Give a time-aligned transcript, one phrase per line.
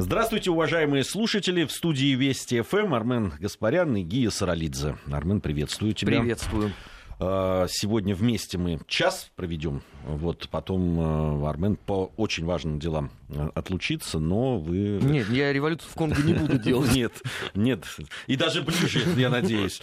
[0.00, 1.64] Здравствуйте, уважаемые слушатели.
[1.64, 4.96] В студии Вести ФМ Армен Гаспарян и Гия Саралидзе.
[5.10, 6.20] Армен, приветствую тебя.
[6.20, 6.72] Приветствую.
[7.20, 9.82] А, сегодня вместе мы час проведем.
[10.04, 15.00] Вот потом а, Армен по очень важным делам а, отлучится, но вы...
[15.02, 16.92] Нет, я революцию в Конго не буду делать.
[16.94, 17.12] Нет,
[17.54, 17.84] нет.
[18.26, 19.80] И даже ближе, я надеюсь.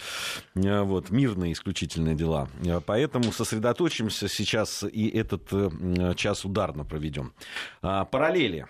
[0.54, 2.48] Вот, мирные исключительные дела.
[2.86, 7.32] Поэтому сосредоточимся сейчас и этот э, час ударно проведем.
[7.80, 8.66] Параллели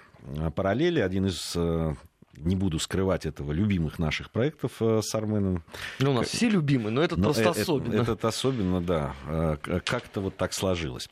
[0.54, 1.00] параллели.
[1.00, 1.94] Один из э,
[2.36, 5.64] не буду скрывать этого, любимых наших проектов э, с Арменом.
[5.98, 8.00] Ну, у нас все любимые, но этот но просто это, особенно.
[8.00, 9.14] Этот особенно, да.
[9.26, 11.08] Э, как-то вот так сложилось.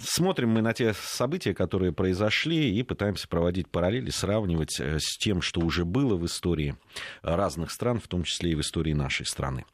[0.00, 5.60] Смотрим мы на те события, которые произошли, и пытаемся проводить параллели, сравнивать с тем, что
[5.60, 6.76] уже было в истории
[7.22, 9.64] разных стран, в том числе и в истории нашей страны.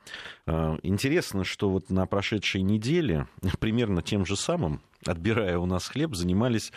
[0.46, 3.26] Интересно, что вот на прошедшей неделе
[3.60, 6.72] примерно тем же самым отбирая у нас хлеб, занимались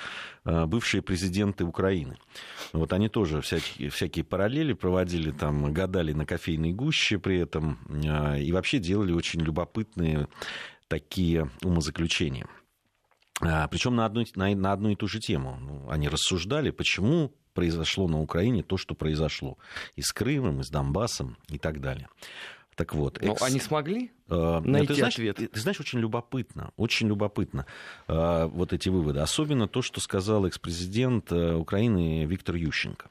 [0.46, 2.18] э, бывшие президенты Украины.
[2.74, 8.42] Вот они тоже всякие, всякие параллели проводили, там, гадали на кофейной гуще при этом, э,
[8.42, 10.28] и вообще делали очень любопытные
[10.88, 12.48] такие умозаключения.
[13.42, 15.58] А, Причем на одну, на, на одну и ту же тему.
[15.62, 19.58] Ну, они рассуждали, почему произошло на Украине то, что произошло.
[19.96, 22.08] И с Крымом, и с Донбассом, и так далее.
[22.76, 23.42] Так вот, Но экс...
[23.42, 25.36] они смогли э, найти ты знаешь, ответ?
[25.36, 27.66] Ты, ты знаешь, очень любопытно, очень любопытно
[28.08, 29.20] э, вот эти выводы.
[29.20, 33.10] Особенно то, что сказал экс-президент э, Украины Виктор Ющенко.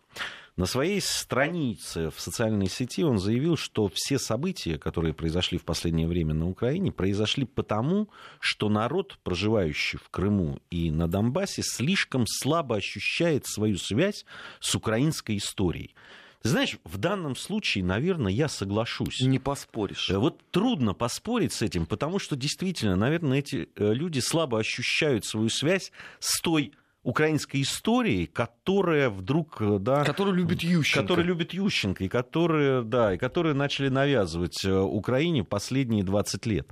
[0.59, 6.09] На своей странице в социальной сети он заявил, что все события, которые произошли в последнее
[6.09, 8.09] время на Украине, произошли потому,
[8.41, 14.25] что народ, проживающий в Крыму и на Донбассе, слишком слабо ощущает свою связь
[14.59, 15.95] с украинской историей.
[16.43, 19.21] Знаешь, в данном случае, наверное, я соглашусь.
[19.21, 20.11] Не поспоришь.
[20.11, 25.25] Э, вот трудно поспорить с этим, потому что действительно, наверное, эти э, люди слабо ощущают
[25.25, 30.05] свою связь с той украинской истории, которая вдруг, э, да...
[30.05, 31.01] Которую любит Ющенко.
[31.01, 36.69] Которая любит Ющенко, и которые, да, и которые начали навязывать э, Украине последние 20 лет.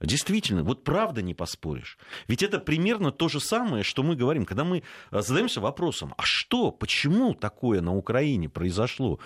[0.00, 1.98] Действительно, вот правда не поспоришь.
[2.26, 6.22] Ведь это примерно то же самое, что мы говорим, когда мы э, задаемся вопросом, а
[6.24, 9.20] что, почему такое на Украине произошло?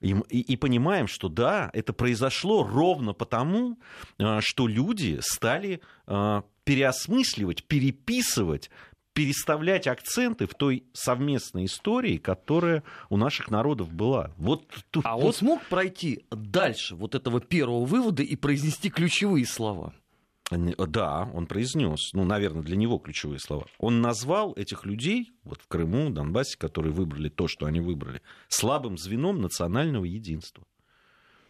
[0.00, 3.78] И, и, и понимаем, что да, это произошло ровно потому,
[4.40, 5.82] что люди стали
[6.70, 8.70] переосмысливать, переписывать
[9.20, 14.32] переставлять акценты в той совместной истории, которая у наших народов была.
[14.38, 15.24] Вот тут, а вот...
[15.26, 19.92] он смог пройти дальше вот этого первого вывода и произнести ключевые слова?
[20.50, 23.66] Да, он произнес, ну, наверное, для него ключевые слова.
[23.78, 28.96] Он назвал этих людей, вот в Крыму, Донбассе, которые выбрали то, что они выбрали, слабым
[28.96, 30.64] звеном национального единства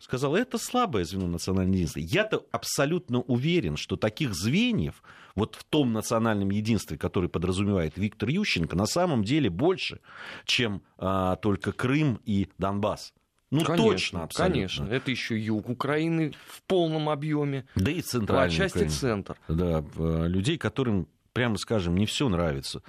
[0.00, 2.00] сказал, это слабое звено национального единства.
[2.00, 5.02] Я-то абсолютно уверен, что таких звеньев
[5.34, 10.00] вот в том национальном единстве, который подразумевает Виктор Ющенко, на самом деле больше,
[10.44, 13.12] чем а, только Крым и Донбасс.
[13.50, 14.54] Ну, конечно, точно, абсолютно.
[14.54, 17.66] Конечно, это еще юг Украины в полном объеме.
[17.74, 18.48] Да и центральный.
[18.48, 19.36] По части центр.
[19.48, 22.82] Да, людей, которым, прямо скажем, не все нравится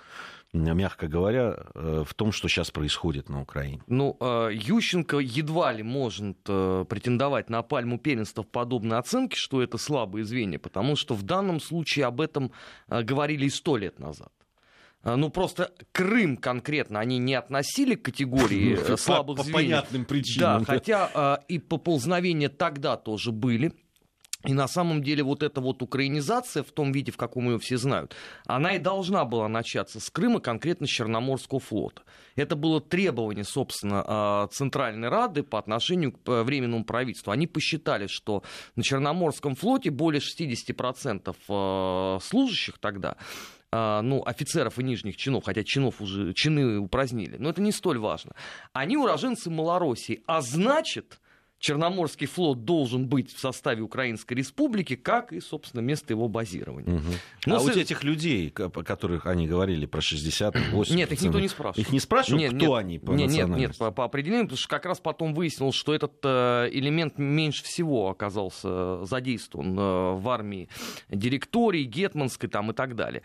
[0.53, 3.81] мягко говоря, э, в том, что сейчас происходит на Украине.
[3.88, 9.61] Ну, э, Ющенко едва ли может э, претендовать на пальму первенства в подобной оценке, что
[9.61, 12.51] это слабые звенья, потому что в данном случае об этом
[12.88, 14.31] говорили и сто лет назад.
[15.03, 19.56] Ну, просто Крым конкретно они не относили к категории слабых по, звеньев.
[19.56, 20.63] По понятным причинам.
[20.63, 23.73] Да, хотя и поползновения тогда тоже были.
[24.44, 27.78] И на самом деле вот эта вот украинизация в том виде, в каком ее все
[27.78, 28.16] знают,
[28.46, 32.03] она и должна была начаться с Крыма, конкретно с Черноморского флота.
[32.35, 37.31] Это было требование, собственно, а, Центральной Рады по отношению к э, Временному правительству.
[37.31, 38.44] Они посчитали, что
[38.75, 43.18] на Черноморском флоте более 60% э, служащих тогда
[43.72, 48.00] а, ну, офицеров и нижних чинов, хотя чинов уже, чины упразднили, но это не столь
[48.00, 48.34] важно.
[48.73, 51.19] Они уроженцы Малороссии, а значит,
[51.61, 56.95] Черноморский флот должен быть в составе Украинской Республики, как и, собственно, место его базирования.
[56.95, 57.07] Угу.
[57.45, 57.63] Но а с...
[57.63, 61.88] вот этих людей, о которых они говорили про 60 80 Нет, их никто не спрашивает.
[61.88, 64.58] Их не спрашивают, нет, кто нет, они по нет, нет, нет, по, по определению, потому
[64.58, 70.29] что как раз потом выяснилось, что этот э, элемент меньше всего оказался задействован э, в
[70.29, 70.67] армии
[71.09, 73.22] директории, гетманской там и так далее.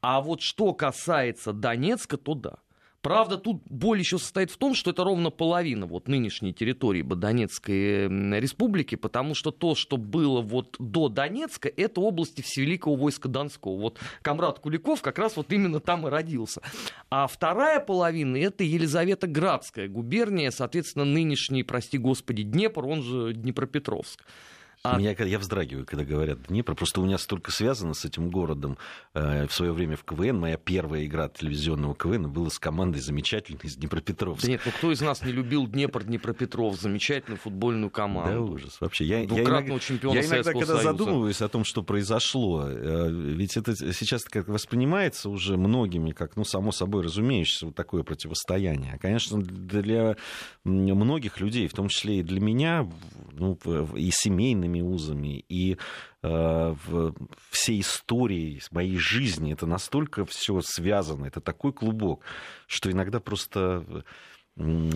[0.00, 2.58] А вот что касается Донецка, то да.
[3.02, 8.08] Правда, тут боль еще состоит в том, что это ровно половина вот нынешней территории Донецкой
[8.38, 13.76] республики, потому что то, что было вот до Донецка, это области Всевеликого войска Донского.
[13.76, 16.62] Вот Камрад Куликов как раз вот именно там и родился.
[17.10, 24.24] А вторая половина— это Елизаветоградская губерния, соответственно, нынешний, прости господи, Днепр, он же Днепропетровск.
[24.84, 24.98] А...
[24.98, 26.74] Меня, я вздрагиваю, когда говорят Днепр.
[26.74, 28.78] Просто у меня столько связано с этим городом.
[29.14, 33.60] Э, в свое время в КВН моя первая игра телевизионного КВН была с командой замечательной
[33.62, 34.44] из Днепропетровска.
[34.44, 38.32] Да нет, ну кто из нас не любил Днепр, Днепропетров, замечательную футбольную команду?
[38.32, 38.80] Да ужас.
[38.80, 40.82] Вообще, я, я иногда, чемпиона я иногда когда Союза.
[40.82, 46.42] задумываюсь о том, что произошло, э, ведь это сейчас как воспринимается уже многими как, ну,
[46.42, 48.98] само собой разумеющееся, вот такое противостояние.
[49.00, 50.16] Конечно, для
[50.64, 52.90] многих людей, в том числе и для меня,
[53.30, 53.56] ну,
[53.94, 55.76] и семейными узами, и
[56.22, 56.74] э,
[57.50, 59.52] всей истории моей жизни.
[59.52, 62.22] Это настолько все связано, это такой клубок,
[62.66, 64.04] что иногда просто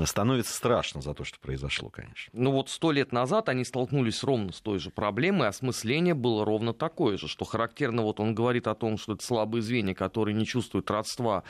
[0.04, 2.30] становится страшно за то, что произошло, конечно.
[2.34, 6.74] Ну вот сто лет назад они столкнулись ровно с той же проблемой, осмысление было ровно
[6.74, 10.44] такое же, что характерно, вот он говорит о том, что это слабые звенья, которые не
[10.44, 11.42] чувствуют родства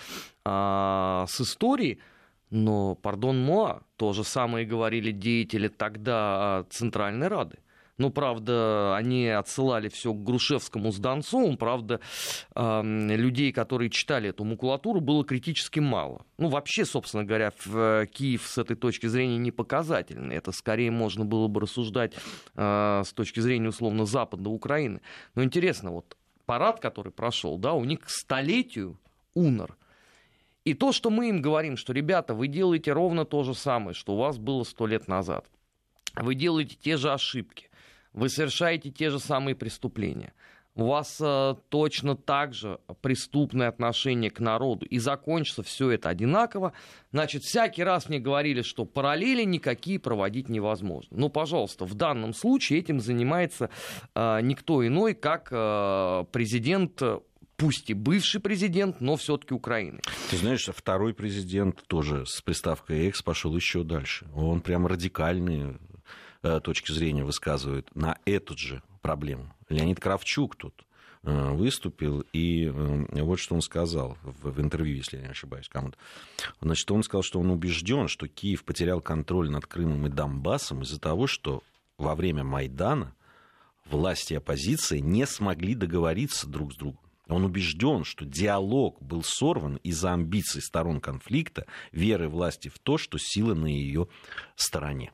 [0.45, 1.99] а, с историей,
[2.51, 7.59] но, пардон, Моа, то же самое говорили деятели тогда Центральной Рады.
[7.99, 11.57] Ну, правда, они отсылали все к Грушевскому с Донцовым.
[11.57, 12.01] Правда,
[12.55, 16.27] людей, которые читали эту макулатуру, было критически мало.
[16.39, 20.37] Ну, вообще, собственно говоря, в э, Киев с этой точки зрения не показательный.
[20.37, 22.13] Это скорее можно было бы рассуждать
[22.55, 25.01] э, с точки зрения, условно, Западной Украины.
[25.35, 28.99] Но интересно, вот парад, который прошел, да, у них к столетию
[29.35, 29.77] УНР–
[30.67, 34.15] и то, что мы им говорим, что, ребята, вы делаете ровно то же самое, что
[34.15, 35.47] у вас было сто лет назад.
[36.17, 37.71] Вы делаете те же ошибки,
[38.17, 40.33] вы совершаете те же самые преступления.
[40.75, 44.85] У вас э, точно так же преступное отношение к народу.
[44.85, 46.75] И закончится все это одинаково.
[47.13, 51.17] Значит, всякий раз мне говорили, что параллели никакие проводить невозможно.
[51.17, 53.71] Ну, пожалуйста, в данном случае этим занимается
[54.15, 57.03] э, никто иной, как э, президент
[57.57, 60.01] пусть и бывший президент, но все-таки Украины.
[60.31, 64.27] Ты знаешь, второй президент тоже с приставкой «экс» пошел еще дальше.
[64.35, 65.96] Он прям радикальные э,
[66.61, 69.55] точки зрения высказывает на эту же проблему.
[69.69, 70.85] Леонид Кравчук тут
[71.23, 75.97] э, выступил, и э, вот что он сказал в интервью, если я не ошибаюсь, кому-то.
[76.61, 81.01] Значит, он сказал, что он убежден, что Киев потерял контроль над Крымом и Донбассом из-за
[81.01, 81.63] того, что
[81.99, 83.15] во время Майдана
[83.91, 87.01] власти и оппозиция не смогли договориться друг с другом.
[87.29, 93.19] Он убежден, что диалог был сорван из-за амбиций сторон конфликта, веры власти в то, что
[93.19, 94.07] сила на ее
[94.55, 95.11] стороне.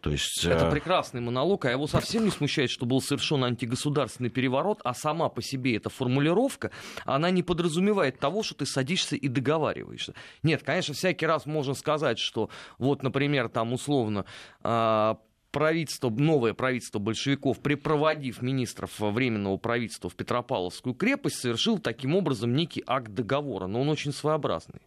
[0.00, 4.30] То есть, это э, прекрасный монолог, а его совсем не смущает, что был совершен антигосударственный
[4.30, 6.70] переворот, а сама по себе эта формулировка,
[7.04, 10.14] она не подразумевает того, что ты садишься и договариваешься.
[10.42, 14.24] Нет, конечно, всякий раз можно сказать, что вот, например, там условно
[14.62, 15.18] а,
[15.50, 22.82] правительство, новое правительство большевиков, припроводив министров временного правительства в Петропавловскую крепость, совершил таким образом некий
[22.86, 24.80] акт договора, но он очень своеобразный.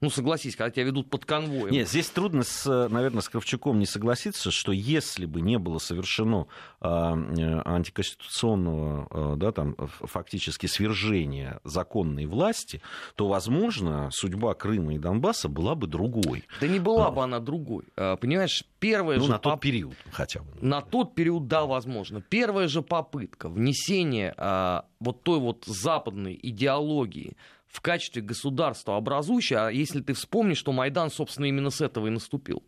[0.00, 1.72] Ну, согласись, когда тебя ведут под конвоем.
[1.72, 6.46] Нет, здесь трудно, с, наверное, с Кравчуком не согласиться, что если бы не было совершено
[6.80, 12.80] а, э, антиконституционного, а, да, там, фактически свержения законной власти,
[13.16, 16.44] то, возможно, судьба Крыма и Донбасса была бы другой.
[16.60, 17.10] Да не была а.
[17.10, 17.84] бы она другой.
[17.96, 19.30] А, понимаешь, первая ну, же...
[19.32, 19.62] на тот поп...
[19.62, 20.46] период хотя бы.
[20.60, 22.20] На тот период, да, возможно.
[22.20, 27.36] Первая же попытка внесения а, вот той вот западной идеологии
[27.68, 32.10] в качестве государства образующей, а если ты вспомнишь, что Майдан, собственно, именно с этого и
[32.10, 32.62] наступил.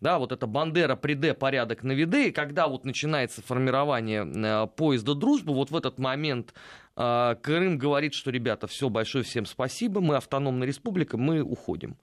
[0.00, 5.14] Да, вот это Бандера, приде, порядок на виде, и когда вот начинается формирование э, поезда
[5.14, 6.54] дружбы, вот в этот момент
[6.96, 11.98] э, Крым говорит, что, ребята, все, большое всем спасибо, мы автономная республика, мы уходим.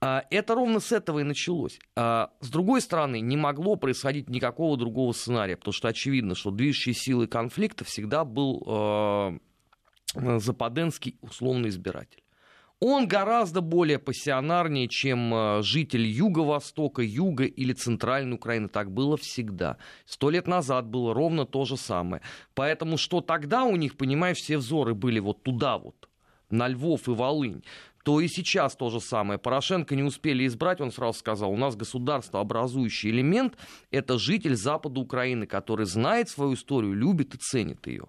[0.00, 1.78] Э, это ровно с этого и началось.
[1.96, 6.92] Э, с другой стороны, не могло происходить никакого другого сценария, потому что очевидно, что движущей
[6.92, 9.38] силой конфликта всегда был Э,
[10.14, 12.22] западенский условный избиратель.
[12.84, 18.68] Он гораздо более пассионарнее, чем э, житель Юго-Востока, Юга или Центральной Украины.
[18.68, 19.76] Так было всегда.
[20.04, 22.22] Сто лет назад было ровно то же самое.
[22.54, 26.08] Поэтому что тогда у них, понимаешь, все взоры были вот туда вот,
[26.50, 27.62] на Львов и Волынь,
[28.02, 29.38] то и сейчас то же самое.
[29.38, 33.56] Порошенко не успели избрать, он сразу сказал, у нас государство образующий элемент,
[33.92, 38.06] это житель Запада Украины, который знает свою историю, любит и ценит ее.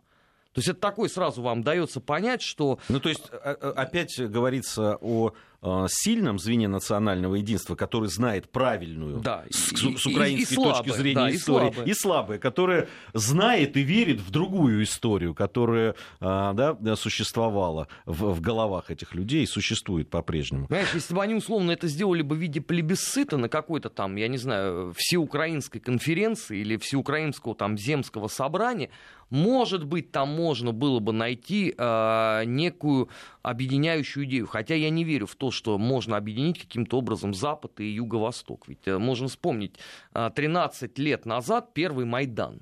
[0.54, 2.80] То есть это такой сразу вам дается понять, что...
[2.90, 5.34] Ну, то есть а, а, опять говорится о
[5.66, 10.58] Э, сильном звене национального единства, который знает правильную да, с, и, с украинской и, и
[10.58, 11.86] точки слабое, зрения да, истории, и слабое.
[11.86, 18.42] и слабое, которое знает и верит в другую историю, которая э, да, существовала в, в
[18.42, 20.66] головах этих людей и существует по-прежнему.
[20.68, 24.28] Знаешь, если бы они условно это сделали бы в виде плебисцита на какой-то там, я
[24.28, 28.90] не знаю, всеукраинской конференции или всеукраинского там земского собрания,
[29.34, 33.10] может быть, там можно было бы найти э, некую
[33.42, 34.46] объединяющую идею.
[34.46, 38.68] Хотя я не верю в то, что можно объединить каким-то образом Запад и Юго-Восток.
[38.68, 39.80] Ведь э, можно вспомнить,
[40.14, 42.62] 13 э, лет назад первый Майдан.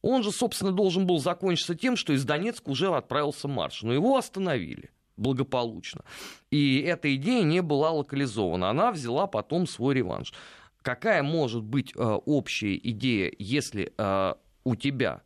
[0.00, 3.82] Он же, собственно, должен был закончиться тем, что из Донецка уже отправился марш.
[3.82, 6.04] Но его остановили благополучно.
[6.50, 8.70] И эта идея не была локализована.
[8.70, 10.32] Она взяла потом свой реванш.
[10.80, 14.34] Какая может быть э, общая идея, если э,
[14.64, 15.20] у тебя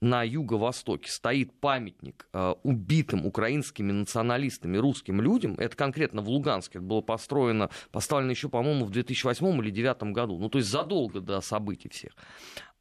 [0.00, 6.86] на юго-востоке стоит памятник э, убитым украинскими националистами русским людям, это конкретно в Луганске, это
[6.86, 11.40] было построено, поставлено еще, по-моему, в 2008 или 2009 году, ну то есть задолго до
[11.40, 12.12] событий всех.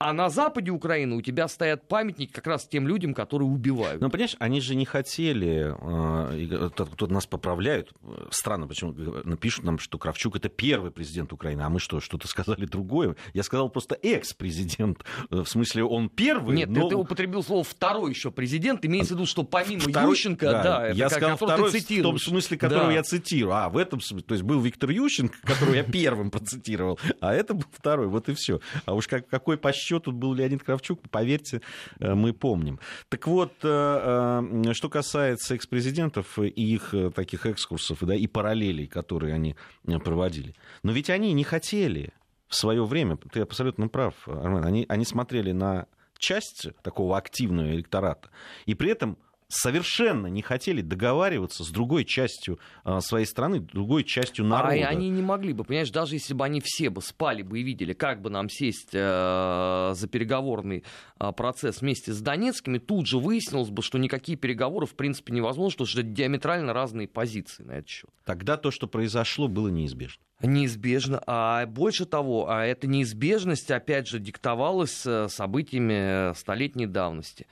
[0.06, 4.04] А на западе Украины у тебя стоят памятники как раз тем людям, которые убивают.
[4.04, 7.92] Ну, понимаешь, они же не хотели, э, тут нас поправляют,
[8.30, 12.68] странно, почему напишут нам, что Кравчук это первый президент Украины, а мы что, что-то сказали
[12.68, 13.16] другое?
[13.34, 16.88] Я сказал просто экс-президент, э, в смысле он первый, Нет, но...
[16.88, 20.12] ты употребил слово второй еще президент, имеется в виду, что помимо второй...
[20.12, 22.94] Ющенко, да, да я это, сказал второй в том смысле, которого да.
[22.94, 27.00] я цитирую, а в этом смысле, то есть был Виктор Ющенко, которого я первым процитировал,
[27.22, 28.60] а это был второй, вот и все.
[28.86, 31.62] А уж как, какой по счету был Леонид Кравчук, поверьте,
[32.00, 32.80] э, мы помним.
[33.10, 39.34] Так вот, э, э, что касается экс-президентов и их таких экскурсов да, и параллелей, которые
[39.34, 39.56] они
[40.04, 40.56] проводили.
[40.84, 42.14] Но ведь они не хотели
[42.48, 45.88] в свое время, ты абсолютно прав, Армен, они, они смотрели на
[46.18, 48.30] часть такого активного электората,
[48.66, 49.18] и при этом
[49.56, 54.76] совершенно не хотели договариваться с другой частью а, своей страны, другой частью а народа.
[54.76, 57.64] А они не могли бы, понимаешь, даже если бы они все бы спали бы и
[57.64, 60.84] видели, как бы нам сесть э, за переговорный
[61.20, 65.72] э, процесс вместе с Донецкими, тут же выяснилось бы, что никакие переговоры в принципе невозможно,
[65.72, 68.10] потому что это диаметрально разные позиции на этот счет.
[68.26, 70.22] Тогда то, что произошло, было неизбежно.
[70.42, 71.24] Неизбежно.
[71.26, 77.48] А больше того, а эта неизбежность, опять же, диктовалась э, событиями столетней давности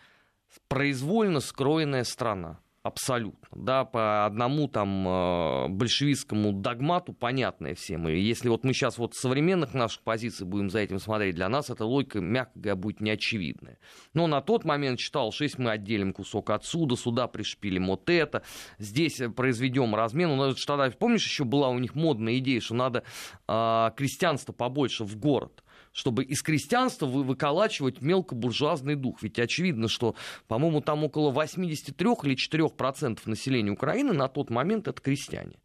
[0.67, 2.59] произвольно скроенная страна.
[2.83, 3.47] Абсолютно.
[3.55, 8.09] Да, по одному там э, большевистскому догмату понятное всем.
[8.09, 11.69] И если вот мы сейчас вот современных наших позиций будем за этим смотреть, для нас
[11.69, 13.79] эта логика, мягко говоря, будет неочевидная.
[14.13, 18.43] Но на тот момент считал, что если мы отделим кусок отсюда, сюда пришпилим вот это,
[18.79, 20.35] здесь произведем размен.
[20.35, 23.03] Ну, тогда, помнишь, еще была у них модная идея, что надо
[23.47, 25.62] э, крестьянство побольше в город
[25.93, 29.21] чтобы из крестьянства вы выколачивать мелкобуржуазный дух.
[29.21, 30.15] Ведь очевидно, что,
[30.47, 35.55] по-моему, там около 83 или 4% населения Украины на тот момент это крестьяне.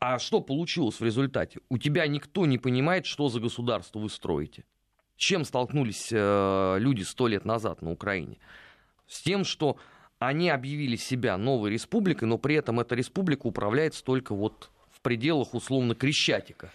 [0.00, 1.60] А что получилось в результате?
[1.68, 4.64] У тебя никто не понимает, что за государство вы строите.
[5.16, 8.38] С чем столкнулись э, люди сто лет назад на Украине?
[9.06, 9.76] С тем, что
[10.18, 15.54] они объявили себя новой республикой, но при этом эта республика управляется только вот в пределах
[15.54, 16.72] условно Крещатика.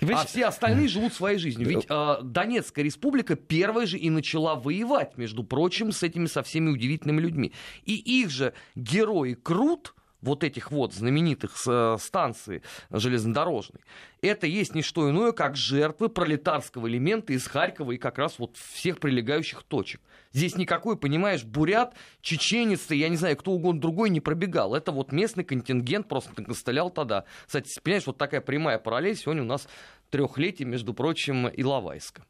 [0.00, 1.68] А все остальные живут своей жизнью.
[1.68, 6.70] Ведь э, Донецкая республика первая же и начала воевать, между прочим, с этими со всеми
[6.70, 7.52] удивительными людьми.
[7.84, 13.80] И их же герои Крут, вот этих вот знаменитых э, станций железнодорожной,
[14.20, 18.56] это есть не что иное, как жертвы пролетарского элемента из Харькова и как раз вот
[18.56, 20.00] всех прилегающих точек.
[20.32, 24.74] Здесь никакой, понимаешь, бурят, чеченец, я не знаю, кто угодно другой не пробегал.
[24.74, 27.24] Это вот местный контингент просто накостылял тогда.
[27.46, 29.16] Кстати, понимаешь, вот такая прямая параллель.
[29.16, 29.68] Сегодня у нас
[30.10, 32.24] трехлетие, между прочим, Иловайска.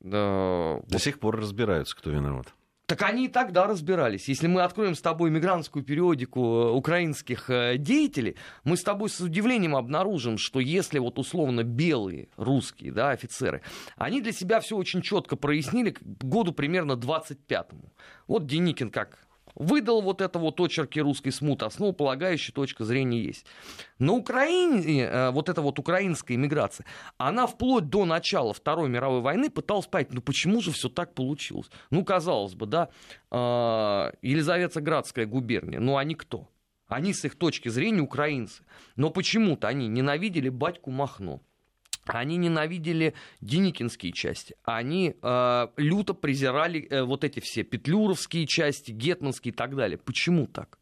[0.00, 0.80] Да.
[0.86, 2.55] До сих пор разбираются, кто виноват.
[2.86, 4.28] Так они и тогда разбирались.
[4.28, 9.20] Если мы откроем с тобой мигрантскую периодику э, украинских э, деятелей, мы с тобой с
[9.20, 13.62] удивлением обнаружим, что если вот условно белые русские да, офицеры,
[13.96, 17.92] они для себя все очень четко прояснили к году примерно 25-му.
[18.28, 19.25] Вот Деникин как
[19.56, 23.44] выдал вот это вот очерки русской смуты, основополагающая точка зрения есть.
[23.98, 26.86] На Украине, э, вот эта вот украинская иммиграция,
[27.18, 31.68] она вплоть до начала Второй мировой войны пыталась понять, ну почему же все так получилось?
[31.90, 32.90] Ну, казалось бы, да,
[33.30, 36.48] э, Елизаветоградская губерния, ну они кто?
[36.86, 38.62] Они с их точки зрения украинцы.
[38.94, 41.40] Но почему-то они ненавидели батьку Махно.
[42.06, 49.52] Они ненавидели деникинские части, они э, люто презирали э, вот эти все петлюровские части, гетманские
[49.52, 49.98] и так далее.
[49.98, 50.78] Почему так?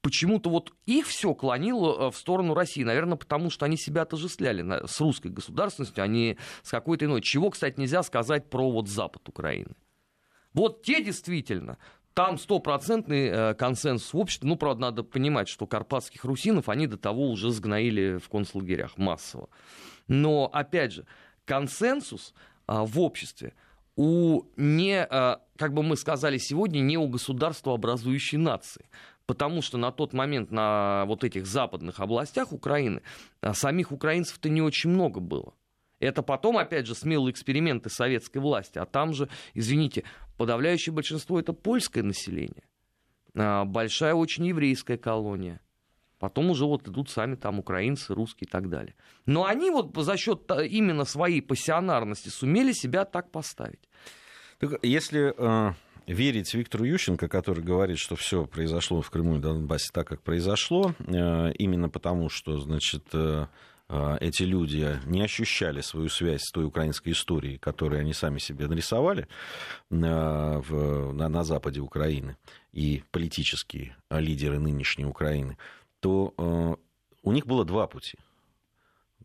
[0.00, 2.82] Почему-то вот их все клонило э, в сторону России.
[2.82, 7.22] Наверное, потому что они себя отождествляли с русской государственностью, а не с какой-то иной.
[7.22, 9.76] Чего, кстати, нельзя сказать про вот Запад Украины.
[10.54, 11.78] Вот те действительно,
[12.14, 14.48] там стопроцентный э, консенсус в обществе.
[14.48, 19.48] Ну, правда, надо понимать, что карпатских русинов они до того уже сгноили в концлагерях массово.
[20.12, 21.06] Но, опять же,
[21.46, 22.34] консенсус
[22.66, 23.54] а, в обществе
[23.96, 28.84] у не, а, как бы мы сказали сегодня, не у государства образующей нации.
[29.24, 33.00] Потому что на тот момент на вот этих западных областях Украины
[33.40, 35.54] а, самих украинцев-то не очень много было.
[35.98, 38.76] Это потом, опять же, смелые эксперименты советской власти.
[38.76, 40.04] А там же, извините,
[40.36, 42.64] подавляющее большинство это польское население.
[43.34, 45.62] А, большая очень еврейская колония.
[46.22, 48.94] Потом уже вот идут сами там украинцы, русские и так далее.
[49.26, 53.80] Но они вот за счет именно своей пассионарности сумели себя так поставить.
[54.60, 55.72] Так, если э,
[56.06, 60.94] верить Виктору Ющенко, который говорит, что все произошло в Крыму и Донбассе так, как произошло,
[61.00, 63.46] э, именно потому, что, значит, э,
[63.88, 68.68] э, эти люди не ощущали свою связь с той украинской историей, которую они сами себе
[68.68, 69.26] нарисовали
[69.90, 72.36] в, на, на западе Украины,
[72.72, 75.58] и политические лидеры нынешней Украины,
[76.02, 76.78] то
[77.22, 78.18] у них было два пути,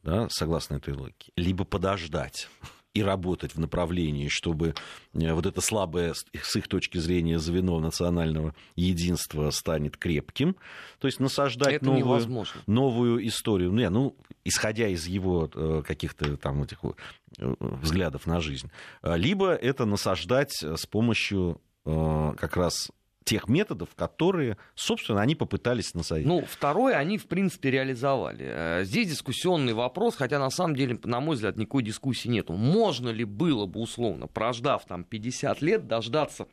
[0.03, 1.34] да, согласно этой логике.
[1.36, 2.48] Либо подождать
[2.93, 4.74] и работать в направлении, чтобы
[5.13, 10.55] э, вот это слабое с их точки зрения звено национального единства станет крепким.
[11.00, 13.72] То есть насаждать это новую, новую историю.
[13.72, 14.15] Ну, не, ну,
[14.46, 18.72] исходя из его э, каких-то там этих э, взглядов на жизнь.
[19.03, 22.91] Либо это насаждать с помощью как раз
[23.27, 26.25] тех методов, которые, собственно, они попытались насадить.
[26.25, 28.46] Ну, второе они, в принципе, реализовали.
[28.48, 32.53] Э, здесь дискуссионный вопрос, хотя, на самом деле, на мой взгляд, никакой дискуссии нету.
[32.53, 36.48] Можно ли было бы, условно, прождав там 50 лет, дождаться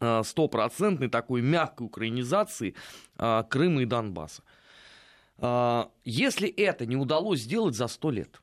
[0.00, 2.74] э, стопроцентной такой мягкой украинизации
[3.16, 4.42] э, Крыма и Донбасса?
[6.04, 8.40] Если это не удалось сделать за 100 лет,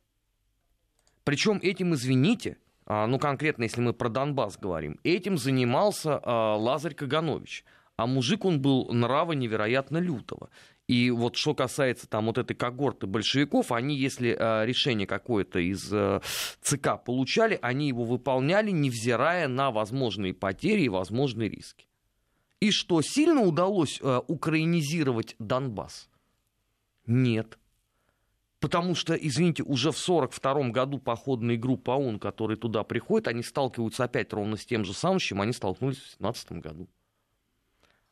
[1.24, 2.58] причем этим, извините,
[3.07, 7.63] ну конкретно если мы про Донбасс говорим, этим занимался а, Лазарь Каганович.
[7.95, 10.50] А мужик он был нрава невероятно лютого.
[10.88, 15.88] И вот что касается там вот этой когорты большевиков, они, если э, решение какое-то из
[15.93, 16.19] э,
[16.62, 21.88] ЦК получали, они его выполняли, невзирая на возможные потери и возможные риски.
[22.60, 26.10] И что, сильно удалось э, украинизировать Донбасс?
[27.05, 27.57] Нет.
[28.62, 34.03] Потому что, извините, уже в 1942 году походные группы ОУН, которые туда приходят, они сталкиваются
[34.03, 36.88] опять ровно с тем же самым, с чем они столкнулись в 1917 году.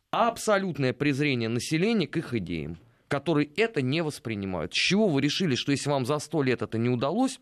[0.10, 4.74] Абсолютное презрение населения к их идеям, которые это не воспринимают.
[4.74, 7.40] С чего вы решили, что если вам за 100 лет это не удалось,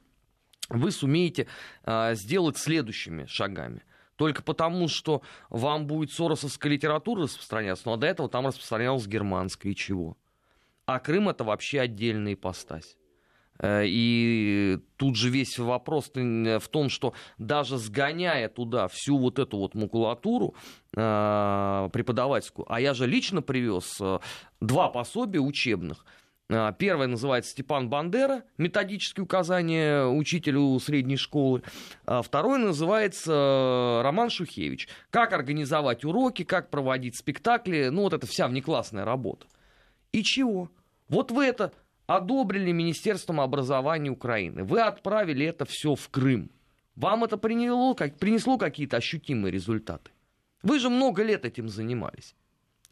[0.68, 1.48] вы сумеете
[1.84, 3.84] а, сделать следующими шагами?
[4.18, 9.72] Только потому, что вам будет соросовская литература распространяться, ну, а до этого там распространялась германская
[9.72, 10.18] и чего?
[10.88, 12.96] А Крым это вообще отдельная ипостась.
[13.60, 19.58] Э, и тут же весь вопрос в том, что даже сгоняя туда всю вот эту
[19.58, 20.56] вот макулатуру
[20.96, 24.20] э, преподавательскую, а я же лично привез э,
[24.62, 26.06] два пособия учебных.
[26.78, 31.62] Первое называется Степан Бандера, методические указания учителю средней школы.
[32.06, 34.88] Второе называется Роман Шухевич.
[35.10, 37.90] Как организовать уроки, как проводить спектакли.
[37.92, 39.46] Ну, вот это вся внеклассная работа.
[40.12, 40.70] И чего?
[41.10, 41.74] Вот вы это
[42.06, 44.64] одобрили Министерством образования Украины.
[44.64, 46.50] Вы отправили это все в Крым.
[46.96, 50.12] Вам это приняло, как, принесло какие-то ощутимые результаты.
[50.64, 52.36] Вы же много лет этим занимались.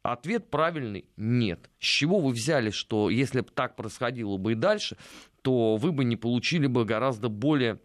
[0.03, 1.71] Ответ правильный– нет.
[1.79, 4.97] С чего вы взяли, что если бы так происходило бы и дальше,
[5.41, 7.79] то вы бы не получили бы гораздо более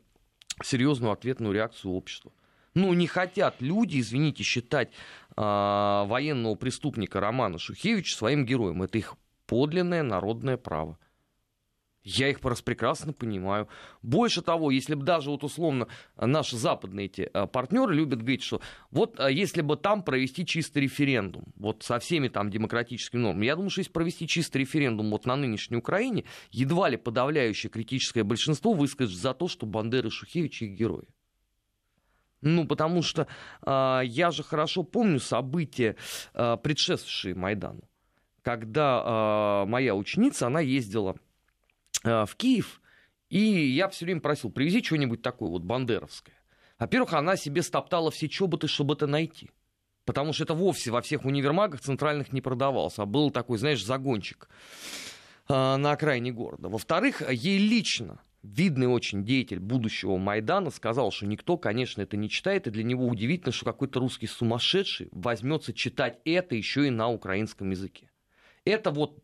[0.63, 2.33] серьезную ответную реакцию общества.
[2.75, 4.91] Ну, не хотят люди, извините, считать
[5.37, 8.83] военного преступника Романа Шухевича своим героем.
[8.83, 9.17] Это их
[9.47, 10.99] подлинное народное право.
[12.03, 13.69] Я их просто прекрасно понимаю.
[14.01, 18.63] Больше того, если бы даже вот условно наши западные эти э, партнеры любят говорить, что
[18.91, 23.55] вот э, если бы там провести чистый референдум, вот со всеми там демократическими нормами, я
[23.55, 28.73] думаю, что если провести чистый референдум вот на нынешней Украине, едва ли подавляющее критическое большинство
[28.73, 31.07] выскажет за то, что Бандера и Шухевич их герои.
[32.43, 33.27] Ну, потому что
[33.67, 35.97] э, я же хорошо помню события,
[36.35, 37.83] э, предшествовавшие Майдану
[38.43, 41.17] когда э, моя ученица, она ездила
[42.05, 42.81] э, в Киев,
[43.29, 46.35] и я все время просил, привези что-нибудь такое вот бандеровское.
[46.79, 49.51] Во-первых, она себе стоптала все чоботы, чтобы это найти.
[50.05, 54.49] Потому что это вовсе во всех универмагах центральных не продавался, а был такой, знаешь, загончик
[55.49, 56.69] э, на окраине города.
[56.69, 62.67] Во-вторых, ей лично видный очень деятель будущего Майдана сказал, что никто, конечно, это не читает,
[62.67, 67.71] и для него удивительно, что какой-то русский сумасшедший возьмется читать это еще и на украинском
[67.71, 68.11] языке.
[68.65, 69.23] Это вот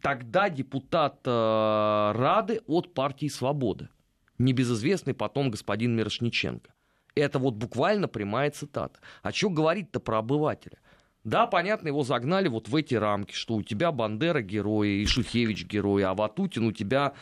[0.00, 3.90] тогда депутат э, Рады от партии «Свобода»,
[4.38, 6.72] небезызвестный потом господин Мирошниченко.
[7.14, 9.00] Это вот буквально прямая цитата.
[9.22, 10.78] А что говорить-то про обывателя?
[11.24, 15.64] Да, понятно, его загнали вот в эти рамки, что у тебя Бандера герой, и Шухевич
[15.64, 17.14] герой, а Ватутин у тебя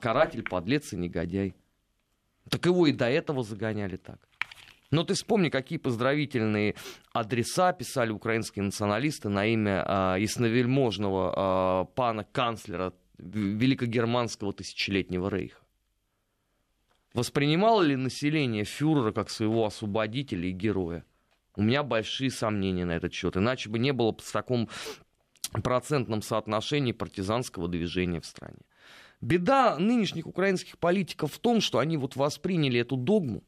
[0.00, 1.54] каратель, подлец и негодяй.
[2.48, 4.18] Так его и до этого загоняли так.
[4.92, 6.74] Но ты вспомни, какие поздравительные
[7.14, 15.62] адреса писали украинские националисты на имя а, ясновельможного а, пана канцлера великогерманского тысячелетнего рейха.
[17.14, 21.04] Воспринимало ли население фюрера как своего освободителя и героя?
[21.56, 23.36] У меня большие сомнения на этот счет.
[23.36, 24.68] Иначе бы не было в таком
[25.62, 28.60] процентном соотношении партизанского движения в стране.
[29.22, 33.44] Беда нынешних украинских политиков в том, что они вот восприняли эту догму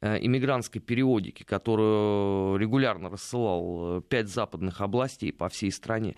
[0.00, 6.16] э, иммигрантской периодики, которую регулярно рассылал э, пять западных областей по всей стране,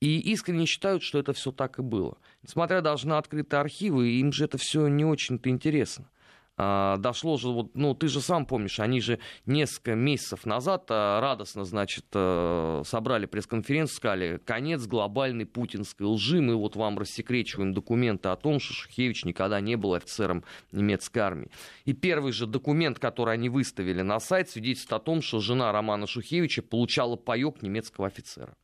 [0.00, 2.16] и искренне считают, что это все так и было.
[2.44, 6.08] Несмотря даже на открытые архивы, им же это все не очень-то интересно.
[6.56, 11.20] А, дошло же, вот, ну, ты же сам помнишь, они же несколько месяцев назад а,
[11.20, 18.28] радостно, значит, а, собрали пресс-конференцию, сказали, конец глобальной путинской лжи, мы вот вам рассекречиваем документы
[18.28, 21.50] о том, что Шухевич никогда не был офицером немецкой армии.
[21.86, 26.06] И первый же документ, который они выставили на сайт, свидетельствует о том, что жена Романа
[26.06, 28.54] Шухевича получала паек немецкого офицера.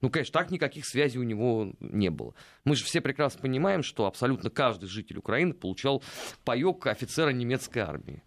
[0.00, 2.34] Ну, конечно, так никаких связей у него не было.
[2.64, 6.02] Мы же все прекрасно понимаем, что абсолютно каждый житель Украины получал
[6.44, 8.22] паек офицера немецкой армии.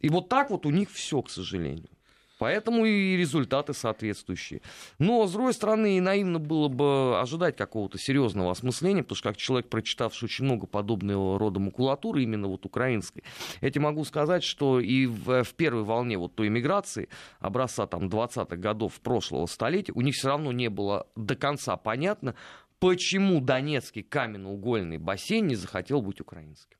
[0.00, 1.93] И вот так вот у них все, к сожалению.
[2.38, 4.60] Поэтому и результаты соответствующие.
[4.98, 9.36] Но, с другой стороны, и наивно было бы ожидать какого-то серьезного осмысления, потому что как
[9.36, 13.22] человек, прочитавший очень много подобного рода макулатуры, именно вот украинской,
[13.60, 18.08] я тебе могу сказать, что и в, в первой волне вот той иммиграции образца там
[18.08, 22.34] 20-х годов прошлого столетия у них все равно не было до конца понятно,
[22.80, 26.78] почему Донецкий каменноугольный бассейн не захотел быть украинским.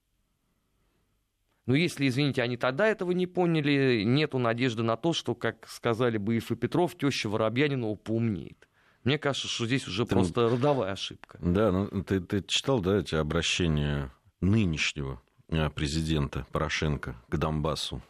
[1.66, 6.18] Но если, извините, они тогда этого не поняли, нету надежды на то, что, как сказали
[6.18, 8.68] бы Иф и Петров, теща Воробьянинова поумнеет.
[9.05, 11.38] Мне кажется, что здесь уже ты, просто родовая ошибка.
[11.40, 18.03] Да, ну ты, ты читал, да, эти обращения нынешнего э, президента Порошенко к Донбассу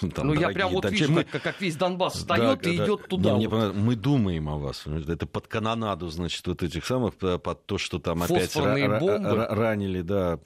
[0.14, 1.24] Там, ну, я прям вот вижу, мы...
[1.24, 3.36] как, как весь Донбасс встает да, и да, идет туда.
[3.36, 3.74] Не, вот.
[3.74, 4.86] мне мы думаем о вас.
[4.86, 10.38] Это под канонаду, значит, вот этих самых, под то, что там опять ра- ранили, да,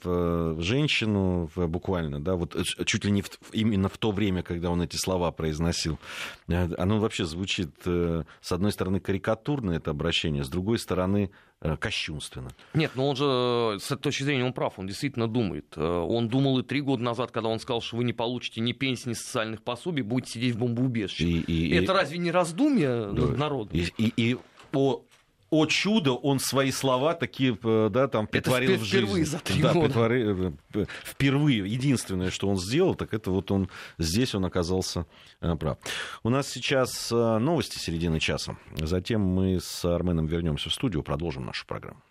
[0.61, 4.81] женщину буквально, да, вот э, чуть ли не в, именно в то время, когда он
[4.81, 5.99] эти слова произносил.
[6.47, 11.31] Э, оно вообще звучит, э, с одной стороны, карикатурно, это обращение, с другой стороны,
[11.79, 12.49] кощунственно.
[12.73, 15.65] Нет, но он же, с этой точки зрения, он прав, он действительно думает.
[15.75, 18.71] Э, он думал и три года назад, когда он сказал, что вы не получите ни
[18.71, 21.25] пенсии, ни социальных пособий, будете сидеть в бомбоубежище.
[21.25, 21.95] И, и, Это и...
[21.95, 23.27] разве не раздумье да.
[23.37, 23.77] народа?
[23.77, 24.37] И, и, и
[24.71, 25.05] по
[25.51, 29.05] о чудо, он свои слова такие, э, да, там притворил это в жизнь.
[29.05, 29.87] Впервые за три да, года.
[29.87, 30.53] Притвори...
[30.73, 31.59] Э, впервые.
[31.69, 35.05] Единственное, что он сделал, так это вот он здесь он оказался
[35.41, 35.77] э, прав.
[36.23, 38.57] У нас сейчас новости середины часа.
[38.77, 42.01] Затем мы с Арменом вернемся в студию, продолжим нашу программу.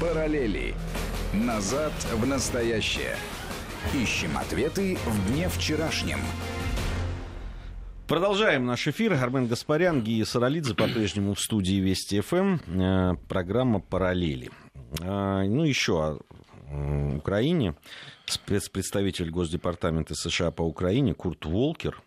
[0.00, 0.74] Параллели.
[1.34, 3.16] Назад в настоящее.
[3.94, 6.20] Ищем ответы в дне вчерашнем.
[8.08, 9.14] Продолжаем наш эфир.
[9.14, 12.58] Армен Гаспарян, Гия Саралидзе по-прежнему в студии Вести ФМ.
[12.66, 14.50] Э, программа «Параллели».
[15.00, 17.74] А, ну, еще о Украине.
[18.26, 22.05] Спецпредставитель Госдепартамента США по Украине Курт Волкер Э,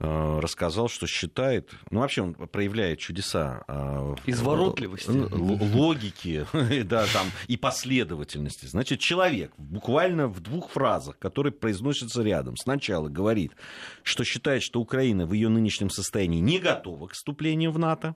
[0.00, 6.46] рассказал, что считает, ну вообще он проявляет чудеса э, изворотливости, логики,
[6.84, 8.66] да, там и последовательности.
[8.66, 13.52] Значит, человек буквально в двух фразах, которые произносятся рядом, сначала говорит,
[14.04, 18.14] что считает, что Украина в ее нынешнем состоянии не готова к вступлению в НАТО.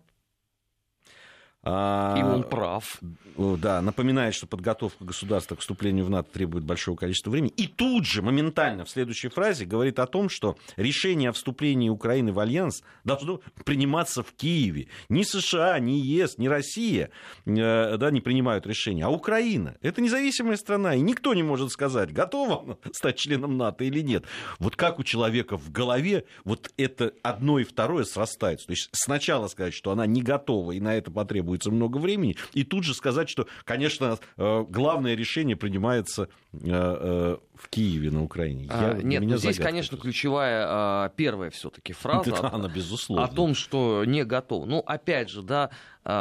[1.65, 2.99] А, И он прав.
[3.37, 7.53] Да, напоминает, что подготовка государства к вступлению в НАТО требует большого количества времени.
[7.57, 12.33] И тут же, моментально, в следующей фразе говорит о том, что решение о вступлении Украины
[12.33, 14.89] в Альянс должно приниматься в Киеве.
[15.09, 17.11] Ни США, ни ЕС, ни Россия
[17.47, 19.77] э, да, не принимают решения, а Украина.
[19.83, 24.25] Это независимая страна, и никто не может сказать, готова стать членом НАТО или нет.
[24.59, 28.67] Вот как у человека в голове вот это одно и второе срастается.
[28.67, 32.37] То есть сначала сказать, что она не готова, и на это потребуется потребуется много времени,
[32.55, 38.23] и тут же сказать, что, конечно, э, главное решение принимается э, э, в Киеве на
[38.23, 38.65] Украине.
[38.65, 43.25] Я, а, нет, ну, здесь, конечно, ключевая а, первая все-таки фраза да, она, безусловно.
[43.25, 44.67] о том, что не готов.
[44.67, 45.71] Ну, опять же, да, а,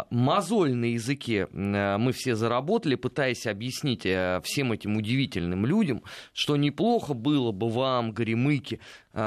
[0.09, 7.51] мозоль на языке мы все заработали, пытаясь объяснить всем этим удивительным людям, что неплохо было
[7.51, 8.79] бы вам, горемыки,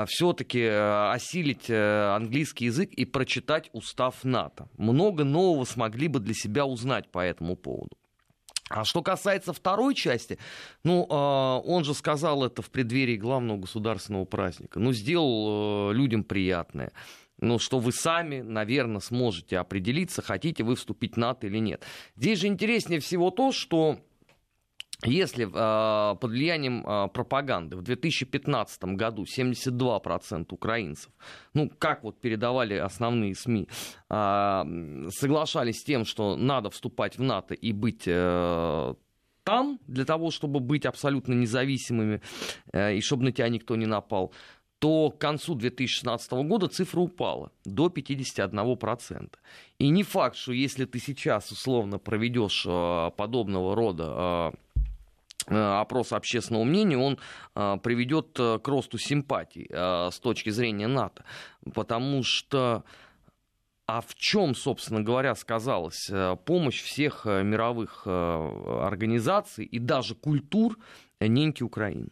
[0.07, 4.69] все-таки осилить английский язык и прочитать устав НАТО.
[4.79, 7.97] Много нового смогли бы для себя узнать по этому поводу.
[8.71, 10.39] А что касается второй части,
[10.85, 14.81] ну, а, он же сказал это в преддверии главного государственного праздника.
[14.81, 16.93] Ну, сделал э, людям приятное.
[17.45, 21.85] Ну, что вы сами, наверное, сможете определиться, хотите вы вступить в НАТО или нет.
[22.17, 23.99] Здесь же интереснее всего то, что
[25.05, 31.13] если э, под влиянием э, пропаганды в 2015 году 72% украинцев,
[31.53, 33.69] ну, как вот передавали основные СМИ,
[34.09, 38.95] э, соглашались с тем, что надо вступать в НАТО и быть э,
[39.43, 42.23] там, для того, чтобы быть абсолютно независимыми,
[42.73, 44.33] э, и чтобы на тебя никто не напал,
[44.79, 49.31] то к концу 2016 года цифра упала до 51%.
[49.79, 54.53] И не факт, что если ты сейчас условно проведешь э, подобного рода
[55.49, 57.19] э, э, опрос общественного мнения, он
[57.55, 61.25] приведет к росту симпатий с точки зрения НАТО.
[61.73, 62.85] Потому что
[63.87, 66.11] а в чем, собственно говоря, сказалась
[66.47, 70.79] помощь всех мировых организаций и даже культур
[71.21, 72.11] неньки Украины?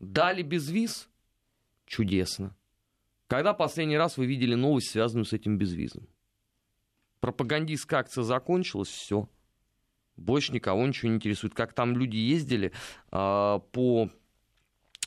[0.00, 1.08] Дали без виз?
[1.86, 2.56] Чудесно.
[3.26, 6.06] Когда последний раз вы видели новость, связанную с этим безвизом?
[7.20, 9.28] Пропагандистская акция закончилась, все.
[10.16, 11.54] Больше никого ничего не интересует.
[11.54, 12.72] Как там люди ездили
[13.10, 14.10] а, по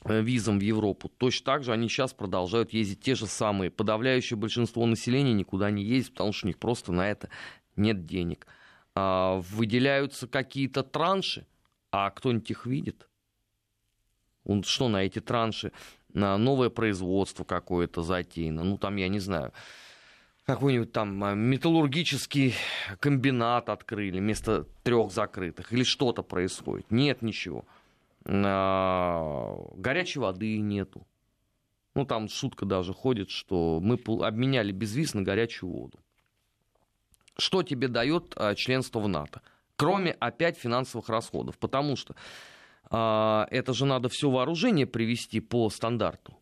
[0.04, 3.72] э, визам в Европу, точно так же они сейчас продолжают ездить те же самые.
[3.72, 7.30] Подавляющее большинство населения никуда не ездит, потому что у них просто на это
[7.76, 8.48] нет денег.
[8.96, 11.46] А, выделяются какие-то транши,
[11.92, 13.08] а кто-нибудь их видит?
[14.44, 15.72] Он что на эти транши,
[16.18, 19.54] новое производство какое-то затеяно, ну там, я не знаю,
[20.48, 22.56] какой-нибудь там а, металлургический
[23.02, 26.90] комбинат открыли вместо трех закрытых, или что-то происходит.
[26.90, 27.66] Нет ничего.
[28.26, 31.06] А, горячей воды нету.
[31.96, 36.00] Ну, там шутка даже ходит, что мы обменяли безвиз на горячую воду.
[37.38, 39.42] Что тебе дает а, членство в НАТО?
[39.76, 41.58] Кроме опять финансовых расходов.
[41.58, 42.16] Потому что
[42.90, 46.38] это же надо все вооружение привести по стандарту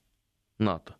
[0.59, 0.95] НАТО.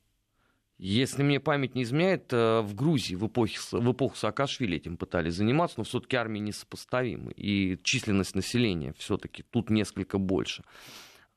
[0.77, 5.36] Если мне память не изменяет, э, в Грузии в, эпохе, в эпоху Саакашвили этим пытались
[5.36, 7.31] заниматься, но все-таки армии несопоставимы.
[7.31, 10.63] И численность населения все-таки тут несколько больше.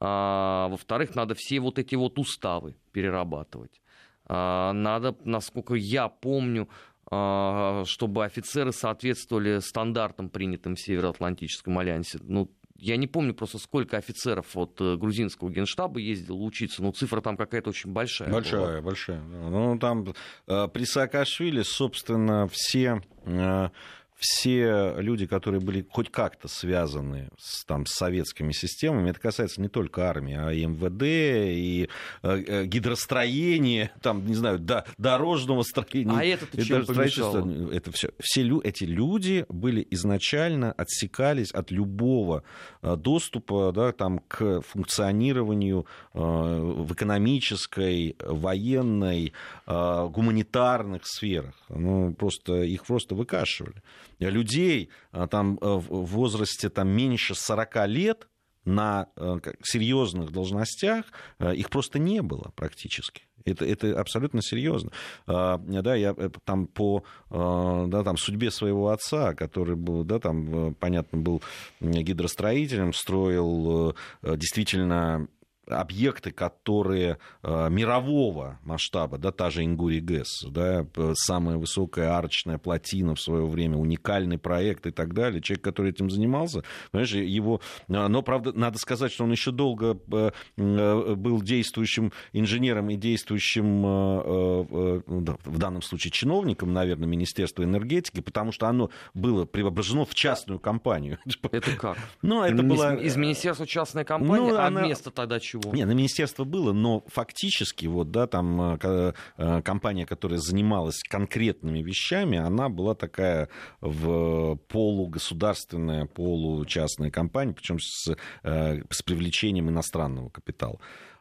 [0.00, 3.80] А, во-вторых, надо все вот эти вот уставы перерабатывать.
[4.26, 6.68] А, надо, насколько я помню,
[7.08, 12.18] а, чтобы офицеры соответствовали стандартам, принятым в Североатлантическом альянсе.
[12.22, 17.20] Ну, я не помню просто, сколько офицеров от э, грузинского генштаба ездило учиться, но цифра
[17.20, 18.30] там какая-то очень большая.
[18.30, 18.80] Большая, была.
[18.80, 19.20] большая.
[19.20, 20.14] Ну, там
[20.46, 23.68] э, при Саакашвили, собственно, все э,
[24.18, 29.68] все люди, которые были хоть как-то связаны с, там, с советскими системами, это касается не
[29.68, 31.88] только армии, а и МВД, и
[32.22, 36.18] э, э, гидростроения, там, не знаю, до, дорожного строения.
[36.18, 37.70] А это чем помешало?
[37.70, 38.10] Это все.
[38.20, 42.42] Все эти люди были изначально отсекались от любого
[42.82, 49.32] э, доступа да, там, к функционированию э, в экономической, военной,
[49.66, 51.54] э, гуманитарных сферах.
[51.68, 53.80] Ну, просто, их просто выкашивали
[54.18, 58.28] людей а, там, э, в возрасте там, меньше 40 лет
[58.64, 61.06] на э, серьезных должностях
[61.38, 63.22] э, их просто не было практически.
[63.44, 64.90] Это, это абсолютно серьезно.
[65.26, 71.18] А, да, я там по да, там, судьбе своего отца, который был, да, там, понятно,
[71.18, 71.40] был
[71.80, 75.28] гидростроителем, строил действительно
[75.68, 83.14] объекты, которые э, мирового масштаба, да, та же Ингури ГЭС, да, самая высокая арочная плотина
[83.14, 85.40] в свое время, уникальный проект и так далее.
[85.42, 87.60] Человек, который этим занимался, понимаешь, его...
[87.88, 93.82] Э, но, правда, надо сказать, что он еще долго э, был действующим инженером и действующим,
[93.82, 101.18] в данном случае, чиновником, наверное, Министерства энергетики, потому что оно было преображено в частную компанию.
[101.50, 101.98] Это как?
[102.22, 102.96] Ну, это было...
[102.96, 104.84] Из министерства частной компании, ну, а она...
[104.84, 105.57] вместо тогда чего?
[105.60, 105.74] Чего?
[105.74, 111.80] Не, на министерство было, но фактически вот, да, там э, э, компания, которая занималась конкретными
[111.82, 113.48] вещами, она была такая
[113.80, 120.78] в полугосударственная, получастная компания, причем с, э, с привлечением иностранного капитала.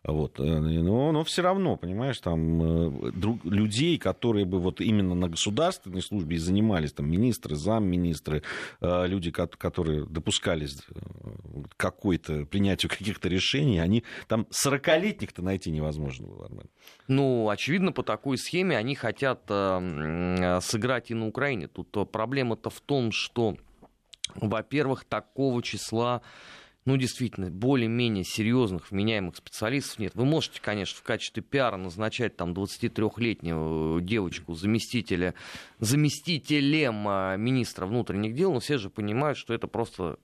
[0.08, 0.40] Вот.
[0.40, 2.62] Э, но, но все равно, понимаешь, там
[3.08, 8.42] э, друг, людей, которые бы вот именно на государственной службе и занимались, там, министры, замминистры,
[8.80, 10.82] э, люди, которые допускались
[11.76, 16.50] какой-то, принятию каких-то решений, они там 40-летних-то найти невозможно было.
[17.10, 21.68] Ну, очевидно, по такой схеме они хотят сыграть и на Украине.
[21.68, 23.58] Тут проблема-то в том, что,
[24.36, 26.22] во-первых, такого числа
[26.88, 30.16] ну, действительно, более-менее серьезных, вменяемых специалистов нет.
[30.16, 35.34] Вы можете, конечно, в качестве пиара назначать там 23-летнюю девочку заместителя,
[35.80, 40.18] заместителем а, министра внутренних дел, но все же понимают, что это просто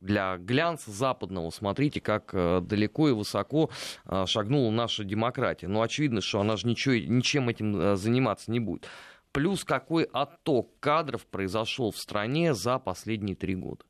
[0.00, 1.50] для глянца западного.
[1.50, 3.68] Смотрите, как э, далеко и высоко
[4.04, 5.66] э, шагнула наша демократия.
[5.66, 8.86] Но очевидно, что она же ничего, ничем этим заниматься не будет.
[9.32, 13.84] Плюс какой отток кадров произошел в стране за последние три года.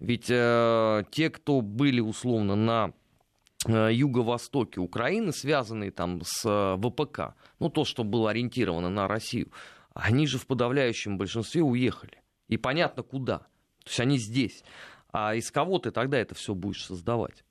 [0.00, 2.92] Ведь э, те, кто были условно на
[3.66, 9.52] э, юго-востоке Украины, связанные там с э, ВПК, ну то, что было ориентировано на Россию,
[9.92, 12.22] они же в подавляющем большинстве уехали.
[12.48, 13.38] И понятно куда.
[13.84, 14.64] То есть они здесь.
[15.12, 17.44] А из кого ты тогда это все будешь создавать?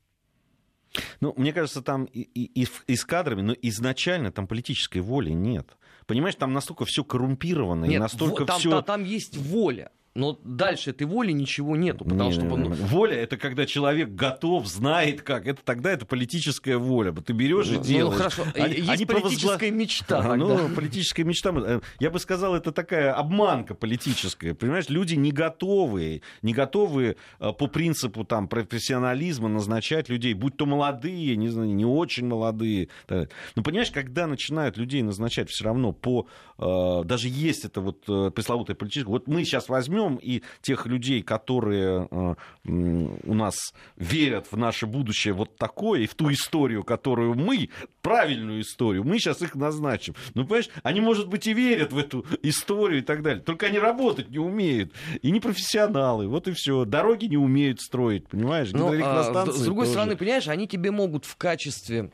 [1.21, 5.77] Ну, мне кажется, там и, и, и с кадрами, но изначально там политической воли нет.
[6.07, 8.71] Понимаешь, там настолько все коррумпировано, Нет, и настолько там, все...
[8.71, 9.91] там, там есть воля.
[10.19, 12.43] Но дальше этой воли ничего нету, потому Не, что...
[12.43, 15.47] ну, Воля это когда человек готов, знает как.
[15.47, 17.13] Это тогда это политическая воля.
[17.13, 18.17] Ты берешь и ну, делаешь.
[18.17, 20.19] хорошо, Они- есть они политическая мечта.
[20.19, 20.35] А, тогда.
[20.35, 21.53] Ну, политическая мечта.
[22.01, 24.53] Я бы сказал, это такая обманка политическая.
[24.53, 30.65] Понимаешь, люди не готовы, не готовы э, по принципу там, профессионализма назначать людей, будь то
[30.65, 32.89] молодые, не, знаю, не очень молодые.
[33.07, 36.27] Но понимаешь, когда начинают людей назначать все равно по...
[36.59, 39.09] э, Даже есть это вот э, пресловутое политическое...
[39.09, 43.55] Вот мы сейчас возьмем и тех людей, которые э, у нас
[43.95, 47.69] верят в наше будущее вот такое, и в ту историю, которую мы,
[48.01, 50.15] правильную историю, мы сейчас их назначим.
[50.33, 53.41] Ну, понимаешь, они, может быть, и верят в эту историю и так далее.
[53.43, 54.93] Только они работать не умеют.
[55.21, 56.27] И не профессионалы.
[56.27, 56.85] Вот и все.
[56.85, 58.69] Дороги не умеют строить, понимаешь?
[58.71, 59.91] Ну, а, с другой тоже.
[59.91, 62.11] стороны, понимаешь, они тебе могут в качестве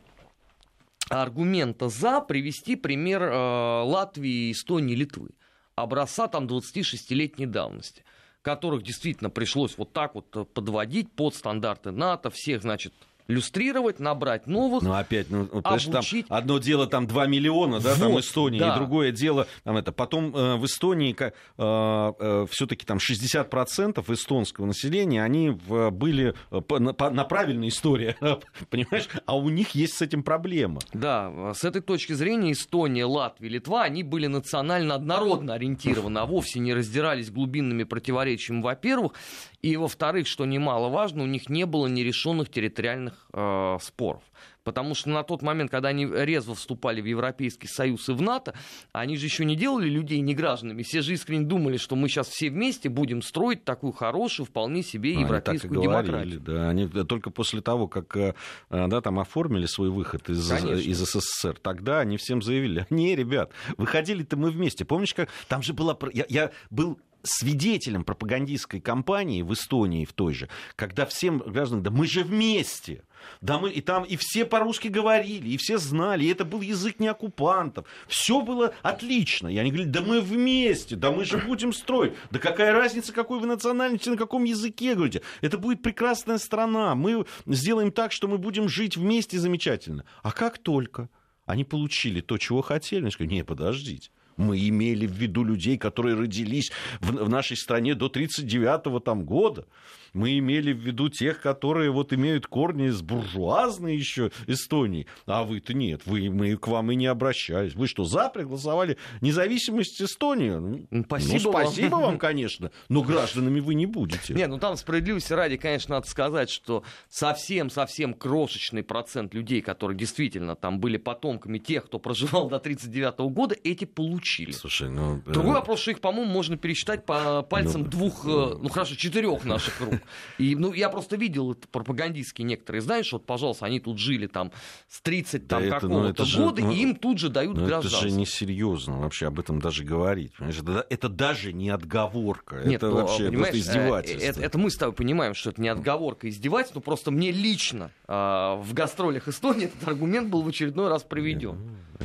[1.09, 5.29] аргумента за привести пример э, Латвии, Эстонии, Литвы.
[5.75, 8.03] Образца там 26-летней давности
[8.45, 12.93] которых действительно пришлось вот так вот э, подводить под стандарты НАТО, всех, значит,
[13.27, 14.83] люстрировать, набрать новых.
[14.83, 16.25] Ну, опять, ну, понимаешь, там Обучить.
[16.29, 18.73] одно дело там 2 миллиона, да, там Вот, Эстония, да.
[18.73, 19.91] и другое дело там это.
[19.91, 26.79] Потом э, в Эстонии э, все-таки там 60% эстонского населения, они в- были э, по-
[26.79, 28.15] на, по- на правильной истории,
[28.69, 29.07] понимаешь?
[29.25, 30.79] А у них есть с этим проблема.
[30.93, 36.59] Да, с этой точки зрения Эстония, Латвия, Литва, они были национально однородно ориентированы, а вовсе
[36.59, 39.13] не раздирались глубинными противоречиями, во-первых,
[39.61, 44.23] и во-вторых, что немаловажно, у них не было нерешенных территориальных э, споров.
[44.63, 48.55] Потому что на тот момент, когда они резво вступали в Европейский Союз и в НАТО,
[48.93, 50.81] они же еще не делали людей негражданами.
[50.81, 55.11] Все же искренне думали, что мы сейчас все вместе будем строить такую хорошую, вполне себе
[55.11, 56.41] Они так и европейскую говорили, демократию.
[56.41, 56.69] да.
[56.69, 58.33] Они только после того, как э,
[58.71, 60.89] да, там оформили свой выход из, Конечно.
[60.89, 64.83] из СССР, тогда они всем заявили, не, ребят, выходили-то мы вместе.
[64.83, 65.95] Помнишь, как там же была...
[66.13, 71.91] Я, я был свидетелем пропагандистской кампании в Эстонии в той же, когда всем гражданам, да
[71.91, 73.03] мы же вместе,
[73.41, 76.99] да мы, и там и все по-русски говорили, и все знали, и это был язык
[76.99, 81.73] не оккупантов, все было отлично, и они говорили, да мы вместе, да мы же будем
[81.73, 86.95] строить, да какая разница, какой вы национальности, на каком языке говорите, это будет прекрасная страна,
[86.95, 91.09] мы сделаем так, что мы будем жить вместе замечательно, а как только
[91.45, 96.15] они получили то, чего хотели, они сказали, не, подождите, мы имели в виду людей, которые
[96.15, 99.65] родились в, в нашей стране до 1939 там, года.
[100.13, 105.07] Мы имели в виду тех, которые вот имеют корни с буржуазной еще Эстонии.
[105.25, 107.75] А вы-то нет, вы, мы к вам и не обращались.
[107.75, 110.51] Вы что, за проголосовали независимость Эстонии?
[110.51, 111.65] Ну, Ну, спасибо ну, вам.
[111.65, 114.33] спасибо вам, конечно, но гражданами вы не будете.
[114.33, 120.55] Не, ну там справедливости ради, конечно, надо сказать, что совсем-совсем крошечный процент людей, которые действительно
[120.55, 124.24] там были потомками тех, кто проживал до 1939 года, эти получили.
[124.53, 125.21] Слушай, ну...
[125.25, 128.95] э, Другой вопрос, что их, по-моему, можно пересчитать по пальцам Ну, двух, э, ну хорошо,
[128.95, 129.95] четырех наших рук.
[130.37, 134.51] И, ну, я просто видел это пропагандистские некоторые, знаешь, вот, пожалуйста, они тут жили там
[134.89, 137.29] с 30 Да там, это, ну, какого-то это же, года, ну, и им тут же
[137.29, 138.09] дают Ну, это гражданство.
[138.09, 140.33] же несерьезно вообще об этом даже говорить.
[140.33, 140.59] понимаешь?
[140.59, 142.61] Это, это даже не отговорка.
[142.65, 144.25] Нет, это ну, вообще понимаешь, просто э, издевательство.
[144.25, 147.91] Это, это мы с тобой понимаем, что это не отговорка, издевательство, но просто мне лично
[148.07, 151.59] а, в гастролях Эстонии этот аргумент был в очередной раз приведен.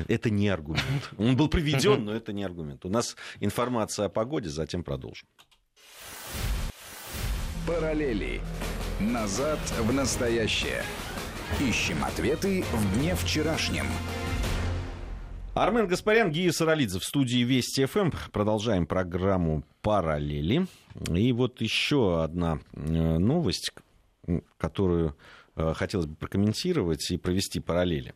[0.08, 1.10] Это не аргумент.
[1.18, 2.84] Он был приведен, но это не аргумент.
[2.84, 5.28] У нас информация о погоде, затем продолжим.
[7.66, 8.40] Параллели.
[9.00, 10.82] Назад в настоящее.
[11.60, 13.86] Ищем ответы в дне вчерашнем.
[15.54, 18.10] Армен Гаспарян, Гия Саралидзе в студии Вести ФМ.
[18.32, 20.66] Продолжаем программу «Параллели».
[21.12, 23.72] И вот еще одна э, новость,
[24.58, 25.16] которую
[25.56, 28.14] э, хотелось бы прокомментировать и провести параллели.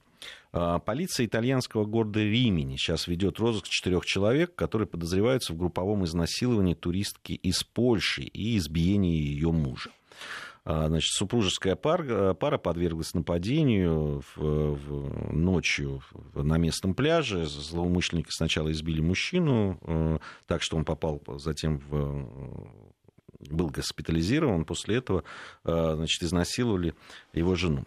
[0.52, 6.74] А, Полиция итальянского города Римени сейчас ведет розыск четырех человек, которые подозреваются в групповом изнасиловании
[6.74, 9.90] туристки из Польши и избиении ее мужа.
[10.64, 16.00] А, Значит, супружеская пара, пара подверглась нападению в, в- ночью
[16.34, 17.44] на местном пляже.
[17.46, 22.26] Злоумышленники сначала избили мужчину, э, так что он попал затем в э,
[23.50, 25.24] был госпитализирован, после этого
[25.64, 26.94] э, значит, изнасиловали
[27.34, 27.84] его жену.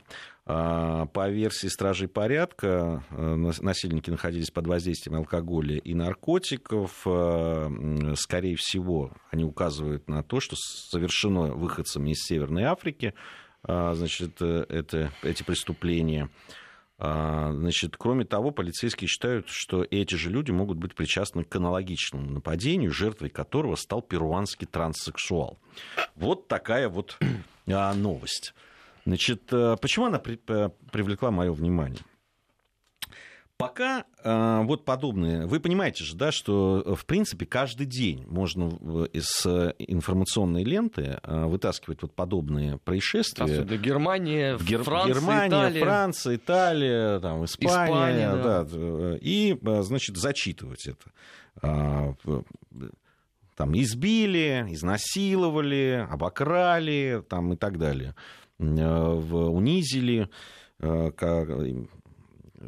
[0.49, 7.01] А, По версии стражей порядка, э, нас- насильники находились под воздействием алкоголя и наркотиков.
[7.05, 13.13] Э, Скорее всего, они указывают на то, что совершено выходцами из Северной Африки
[13.63, 16.29] а, значит, э, это, эти преступления.
[16.97, 22.31] А, Значит, кроме того, полицейские считают, что эти же люди могут быть причастны к аналогичному
[22.31, 25.59] нападению, жертвой которого стал перуанский транссексуал.
[26.15, 27.19] Вот такая вот
[27.65, 28.53] новость.
[29.07, 32.01] Значит, почему она привлекла мое внимание?
[33.55, 38.67] Пока э, вот подобные, вы понимаете же, да, что э, в принципе каждый день можно
[39.13, 39.47] из
[39.79, 43.45] информационной ленты э, вытаскивать вот подобные происшествия.
[43.45, 44.83] Особенно Германия, Гер...
[44.83, 45.81] Франция, Германия, Италия.
[45.81, 48.63] Франция, Италия, там, Испания, Испания да.
[48.63, 51.11] Да, и, значит, зачитывать это.
[51.63, 52.13] А,
[53.55, 58.13] там избили, изнасиловали, обокрали, там и так далее,
[58.59, 60.29] унизили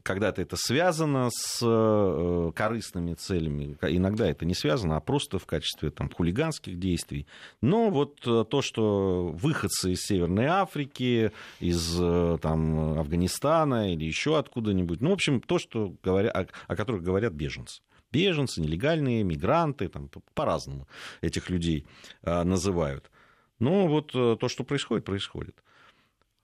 [0.03, 5.89] когда-то это связано с э, корыстными целями, иногда это не связано, а просто в качестве
[5.89, 7.27] там, хулиганских действий.
[7.61, 14.37] Но вот э, то, что выходцы из Северной Африки, из э, там, Афганистана или еще
[14.37, 17.81] откуда-нибудь, ну, в общем, то, что говоря, о, о которых говорят беженцы
[18.11, 20.87] беженцы, нелегальные, мигранты, там, по-разному
[21.21, 21.85] этих людей
[22.23, 23.11] называют.
[23.59, 25.55] Но вот то, что происходит, происходит.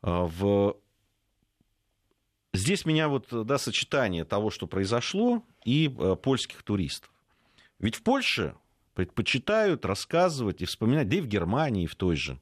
[0.06, 0.78] А, в
[2.54, 7.12] Здесь меня вот, да, сочетание того, что произошло, и э, польских туристов.
[7.80, 8.56] Ведь в Польше
[8.94, 12.40] предпочитают рассказывать и вспоминать, да и в Германии в той же,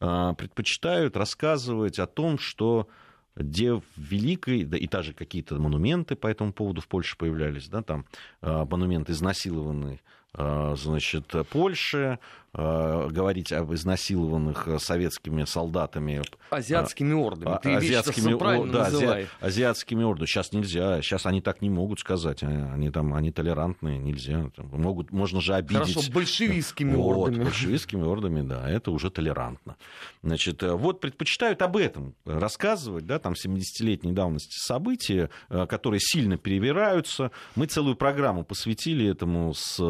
[0.00, 2.88] э, предпочитают рассказывать о том, что
[3.36, 7.82] где в Великой, да и даже какие-то монументы по этому поводу в Польше появлялись, да,
[7.82, 8.06] там
[8.40, 10.00] э, монументы изнасилованные
[10.34, 12.18] Э, значит, Польши,
[12.49, 16.22] э, говорить об изнасилованных советскими солдатами.
[16.50, 17.58] Азиатскими ордами.
[17.62, 20.26] Ты азиатскими, вещь, да, ази, азиатскими ордами.
[20.26, 22.42] Сейчас нельзя, сейчас они так не могут сказать.
[22.42, 24.50] Они там, они толерантные, нельзя.
[24.56, 25.94] Могут, можно же обидеть.
[25.94, 27.44] Хорошо, большевистскими вот, ордами.
[27.44, 29.76] Большевистскими ордами, да, это уже толерантно.
[30.22, 37.30] Значит, э, вот предпочитают об этом рассказывать, да, там 70-летней давности события, которые сильно перевираются.
[37.54, 39.80] Мы целую программу посвятили этому с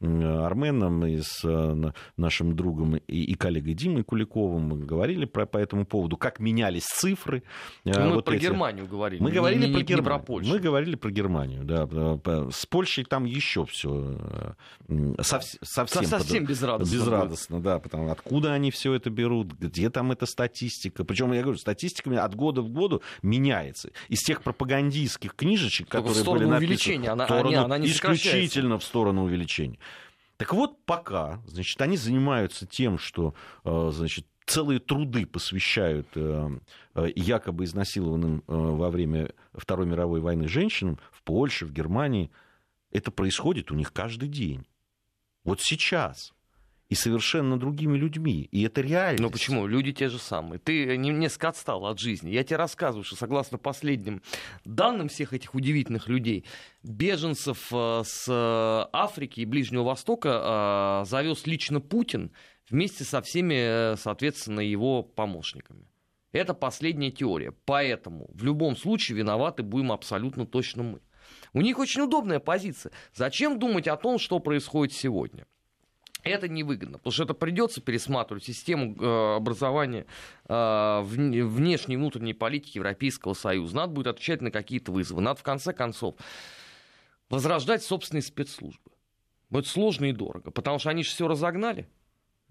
[0.00, 5.84] Арменом и с э, нашим другом и, коллегой Димой Куликовым мы говорили про, по этому
[5.84, 7.42] поводу, как менялись цифры.
[7.84, 8.42] Э, мы вот про эти...
[8.42, 9.22] Германию говорили.
[9.22, 9.98] Мы не, говорили не, про не, Германию.
[9.98, 10.50] Не про Польшу.
[10.50, 11.88] Мы говорили про Германию, да.
[12.50, 14.18] С Польшей там еще все
[14.88, 16.94] э, совсем, совсем, совсем безрадостно.
[16.94, 17.64] Безрадостно, будет.
[17.64, 17.78] да.
[17.78, 21.04] Потому откуда они все это берут, где там эта статистика.
[21.04, 23.90] Причем, я говорю, статистика от года в году меняется.
[24.08, 26.56] Из тех пропагандистских книжечек, Только которые были написаны...
[26.56, 27.10] Увеличения.
[27.10, 29.78] Она, сторону, не, она не исключительно в сторону увеличения.
[30.42, 33.32] Так вот, пока, значит, они занимаются тем, что,
[33.62, 36.58] э, значит, целые труды посвящают э,
[36.96, 42.32] э, якобы изнасилованным во время Второй мировой войны женщинам в Польше, в Германии.
[42.90, 44.66] Это происходит у них каждый день.
[45.44, 46.34] Вот сейчас
[46.92, 48.50] и совершенно другими людьми.
[48.52, 49.22] И это реально.
[49.22, 49.66] Ну почему?
[49.66, 50.58] Люди те же самые.
[50.58, 52.28] Ты несколько отстал от жизни.
[52.28, 54.20] Я тебе рассказываю, что согласно последним
[54.66, 56.44] данным всех этих удивительных людей,
[56.82, 62.30] беженцев э, с э, Африки и Ближнего Востока э, завез лично Путин
[62.68, 65.88] вместе со всеми, соответственно, его помощниками.
[66.32, 67.54] Это последняя теория.
[67.64, 71.00] Поэтому в любом случае виноваты будем абсолютно точно мы.
[71.54, 72.92] У них очень удобная позиция.
[73.14, 75.46] Зачем думать о том, что происходит сегодня?
[76.22, 80.06] Это невыгодно, потому что это придется пересматривать систему э, образования
[80.48, 83.74] э, внешней и внутренней политики Европейского Союза.
[83.74, 85.20] Надо будет отвечать на какие-то вызовы.
[85.20, 86.14] Надо в конце концов
[87.28, 88.90] возрождать собственные спецслужбы.
[89.50, 91.88] Будет сложно и дорого, потому что они же все разогнали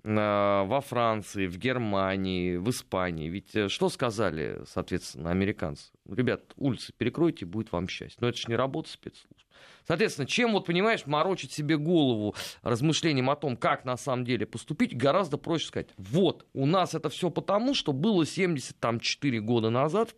[0.03, 3.29] во Франции, в Германии, в Испании.
[3.29, 5.91] Ведь что сказали, соответственно, американцы?
[6.09, 8.17] Ребят, улицы перекройте, будет вам счастье.
[8.19, 9.45] Но это же не работа спецслужб.
[9.87, 14.95] Соответственно, чем, вот понимаешь, морочить себе голову размышлением о том, как на самом деле поступить,
[14.95, 20.15] гораздо проще сказать, вот, у нас это все потому, что было 74 года назад,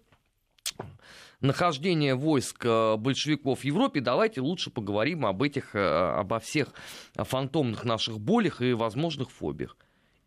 [1.44, 6.70] нахождение войск э, большевиков в Европе, давайте лучше поговорим об этих, э, обо всех
[7.16, 9.78] фантомных наших болях и возможных фобиях.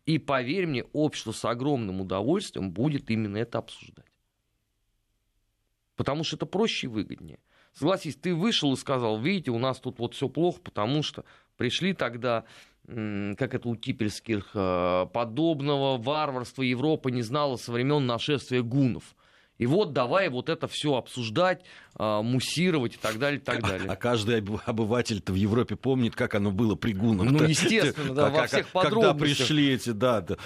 [0.05, 4.05] И поверь мне, общество с огромным удовольствием будет именно это обсуждать.
[5.97, 7.39] Потому что это проще и выгоднее.
[7.73, 11.25] Согласись, ты вышел и сказал, видите, у нас тут вот все плохо, потому что
[11.57, 12.45] пришли тогда
[12.87, 19.16] как это у Типельских, э, подобного варварства Европа не знала со времен нашествия гунов.
[19.57, 21.63] И вот давай вот это все обсуждать,
[21.95, 23.89] а, муссировать и так далее, и так далее.
[23.89, 27.31] А, а каждый обыватель-то в Европе помнит, как оно было при гунах.
[27.31, 29.11] Ну, естественно, да, во всех подробностях.
[29.11, 30.37] Когда пришли эти, да, да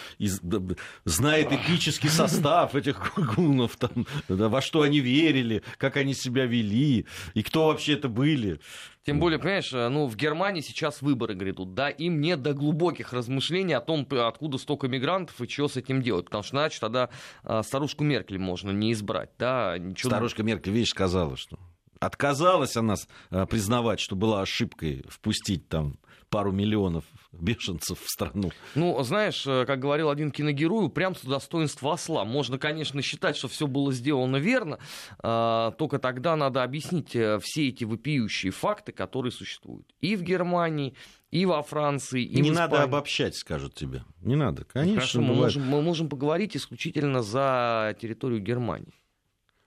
[1.03, 7.05] знает эпический состав этих гунов, там, да, во что они верили, как они себя вели,
[7.33, 8.59] и кто вообще это были.
[9.03, 13.13] Тем более, понимаешь, э, ну, в Германии сейчас выборы грядут, да, им нет до глубоких
[13.13, 17.09] размышлений о том, откуда столько мигрантов и что с этим делать, потому что, значит, тогда
[17.43, 19.77] э, старушку Меркель можно не избрать, да.
[19.77, 20.11] Ничего...
[20.11, 21.57] Старушка Меркель, видишь, сказала, что
[21.99, 22.95] отказалась она
[23.29, 25.97] э, признавать, что была ошибкой впустить там
[26.31, 27.03] пару миллионов
[27.33, 28.51] бешенцев в страну.
[28.73, 32.23] Ну, знаешь, э, как говорил один киногерой, упрямство достоинства осла.
[32.23, 34.79] Можно, конечно, считать, что все было сделано верно,
[35.19, 40.95] а, только тогда надо объяснить э, все эти вопиющие факты, которые существуют и в Германии,
[41.31, 44.03] и во Франции, и Не в надо обобщать, скажут тебе.
[44.21, 44.95] Не надо, конечно.
[44.95, 48.93] Хорошо, мы можем, мы можем поговорить исключительно за территорию Германии.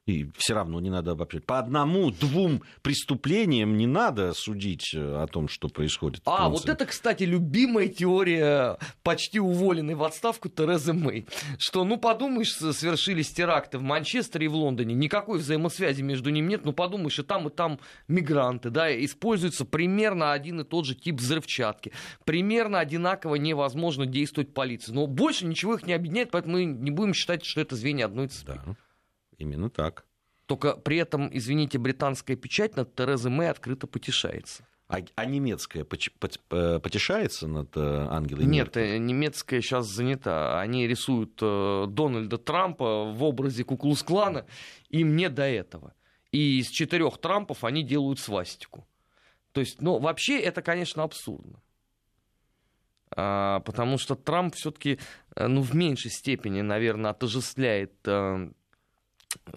[0.06, 1.46] И все равно не надо обобщать.
[1.46, 6.20] По одному-двум преступлениям не надо судить э, о том, что происходит.
[6.26, 11.26] А, вот это, кстати, любимая теория почти уволенной в отставку Терезы Мэй.
[11.58, 16.66] Что, ну, подумаешь, совершились теракты в Манчестере и в Лондоне, никакой взаимосвязи между ними нет,
[16.66, 21.16] ну, подумаешь, и там, и там мигранты, да, используется примерно один и тот же тип
[21.16, 21.92] взрывчатки.
[22.26, 24.92] Примерно одинаково невозможно действовать полиции.
[24.92, 28.28] Но больше ничего их не объединяет, поэтому мы не будем считать, что это звенья одной
[28.28, 28.60] цепи.
[28.66, 28.76] Да,
[29.38, 30.04] именно так.
[30.46, 34.66] Только при этом, извините, британская печать над Терезой Мэй открыто потешается.
[34.86, 38.82] А, а немецкая э, потешается над э, Ангелой Нет, Меркель?
[38.82, 40.60] э, немецкая сейчас занята.
[40.60, 44.44] Они рисуют Дональда Трампа в образе Куклус-клана.
[44.90, 45.94] Им не до этого.
[46.32, 48.86] И из четырех Трампов они делают свастику.
[49.52, 51.62] То есть, ну, вообще это, конечно, абсурдно.
[53.16, 54.98] А, потому что Трамп все-таки,
[55.34, 57.94] ну, в меньшей степени, наверное, отождествляет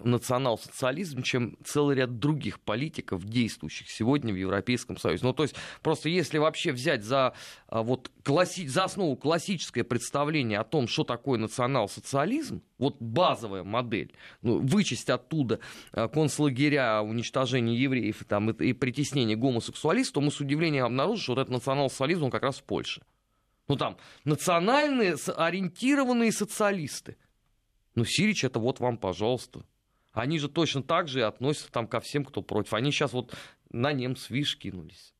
[0.02, 5.24] национал-социализм, чем целый ряд других политиков, действующих сегодня в Европейском Союзе.
[5.24, 7.34] Ну, то есть, просто если вообще взять за,
[7.68, 8.66] а, вот, класси...
[8.66, 14.12] за основу классическое представление о том, что такое национал-социализм, вот базовая модель,
[14.42, 15.60] ну, вычесть оттуда
[15.92, 21.32] а, концлагеря, уничтожение евреев там, и, и притеснение гомосексуалистов, то мы с удивлением обнаружим, что
[21.34, 23.02] вот этот национал-социализм, он как раз в Польше.
[23.68, 27.16] Ну, там, национальные ориентированные социалисты.
[27.98, 29.66] Ну, Сирич, это вот вам, пожалуйста.
[30.12, 32.74] Они же точно так же и относятся там ко всем, кто против.
[32.74, 33.34] Они сейчас вот
[33.70, 35.16] на немцев, видишь, кинулись.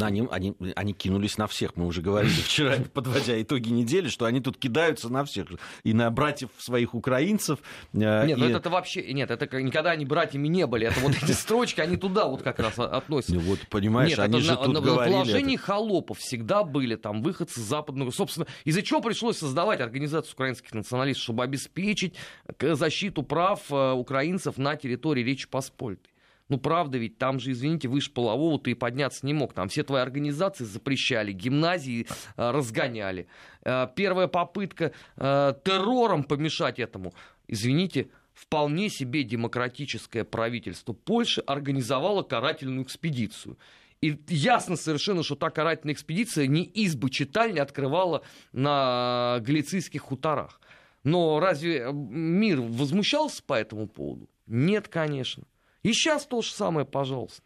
[0.00, 1.76] Они, они, они кинулись на всех.
[1.76, 5.48] Мы уже говорили вчера, подводя итоги недели, что они тут кидаются на всех.
[5.84, 7.58] И на братьев своих украинцев.
[7.92, 9.12] э, Нет, ну и- это, это вообще...
[9.12, 10.86] Нет, это никогда они братьями не были.
[10.86, 13.34] Это вот эти строчки, они туда вот как раз относятся.
[13.34, 15.12] Ну вот, понимаешь, Нет, они это же на, тут на- на говорили...
[15.14, 18.10] положении холопов всегда были там выходцы с западного.
[18.10, 22.14] Собственно, из-за чего пришлось создавать организацию украинских националистов, чтобы обеспечить
[22.60, 26.10] защиту прав э, украинцев на территории Речи Посполитой.
[26.48, 29.52] Ну, правда ведь, там же, извините, выше полового ты и подняться не мог.
[29.52, 33.26] Там все твои организации запрещали, гимназии э, разгоняли.
[33.62, 37.12] Э, первая попытка э, террором помешать этому,
[37.48, 43.58] извините, вполне себе демократическое правительство Польши организовало карательную экспедицию.
[44.00, 48.22] И ясно совершенно, что та карательная экспедиция не избы читальни открывала
[48.52, 50.60] на галицийских хуторах.
[51.02, 54.30] Но разве мир возмущался по этому поводу?
[54.46, 55.44] Нет, конечно.
[55.88, 57.44] И сейчас то же самое, пожалуйста.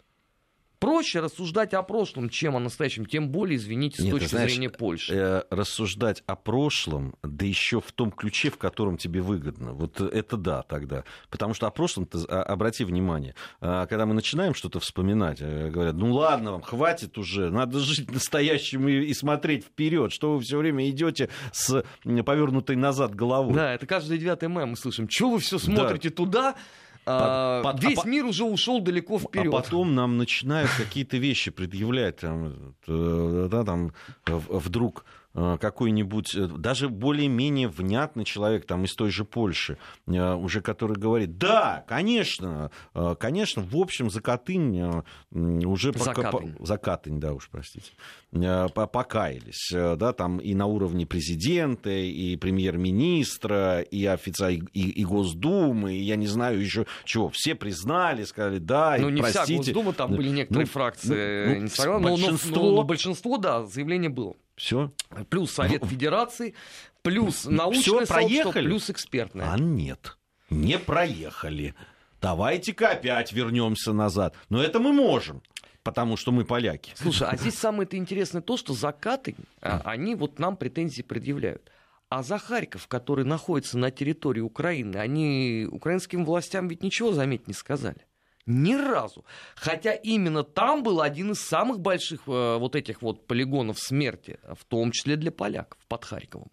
[0.80, 4.68] Проще рассуждать о прошлом, чем о настоящем, тем более, извините, с Нет, точки знаешь, зрения
[4.68, 5.14] Польши.
[5.14, 9.74] э, рассуждать о прошлом, да еще в том ключе, в котором тебе выгодно.
[9.74, 11.05] Вот это да тогда.
[11.30, 15.70] Потому что о прошлом, ты а, обрати внимание, а, когда мы начинаем что-то вспоминать, э,
[15.70, 20.40] говорят, ну ладно вам, хватит уже, надо жить настоящим и, и смотреть вперед, что вы
[20.40, 23.55] все время идете с повернутой назад головой.
[23.55, 25.07] Да, это каждый девятый мем мы слышим.
[25.07, 26.57] Чего вы все смотрите туда?
[27.05, 29.53] А, Под- под- весь а мир уже ушел далеко вперед.
[29.53, 33.92] А потом нам начинают какие-то вещи предъявлять, там, э, да, там
[34.26, 35.05] вдруг
[35.35, 41.39] какой-нибудь, э, даже более-менее внятный человек там из той же Польши, э, уже который говорит,
[41.39, 45.03] да, конечно, э, конечно, в общем, за Катынь э,
[45.35, 45.93] м, уже...
[45.93, 46.53] пока- Закатынь.
[46.55, 47.93] по- За Катынь, да уж, простите.
[48.33, 54.89] э, по- Покаялись, э, да, там и на уровне президента, и премьер-министра, и официально, и,
[54.91, 57.30] и Госдумы, и я не знаю еще чего.
[57.30, 59.72] Все признали, сказали, да, Ну, и не вся простите.
[59.72, 64.11] Госдума, там были некоторые Ну, фракции ну, не согласны, но- но- но большинство, да, заявление
[64.11, 64.35] было.
[64.62, 64.92] Все.
[65.28, 66.54] Плюс Совет Федерации,
[67.02, 69.50] плюс научное Всё, сообщество, плюс экспертное.
[69.50, 70.16] А нет,
[70.50, 71.74] не проехали.
[72.20, 74.36] Давайте-ка опять вернемся назад.
[74.50, 75.42] Но это мы можем,
[75.82, 76.92] потому что мы поляки.
[76.94, 81.72] Слушай, а здесь самое-то интересное то, что закаты, а, они вот нам претензии предъявляют.
[82.08, 87.54] А за Харьков, который находится на территории Украины, они украинским властям ведь ничего, заметь, не
[87.54, 88.06] сказали.
[88.47, 89.24] Ни разу.
[89.55, 94.64] Хотя именно там был один из самых больших э, вот этих вот полигонов смерти, в
[94.64, 96.49] том числе для поляков, под Харьковом.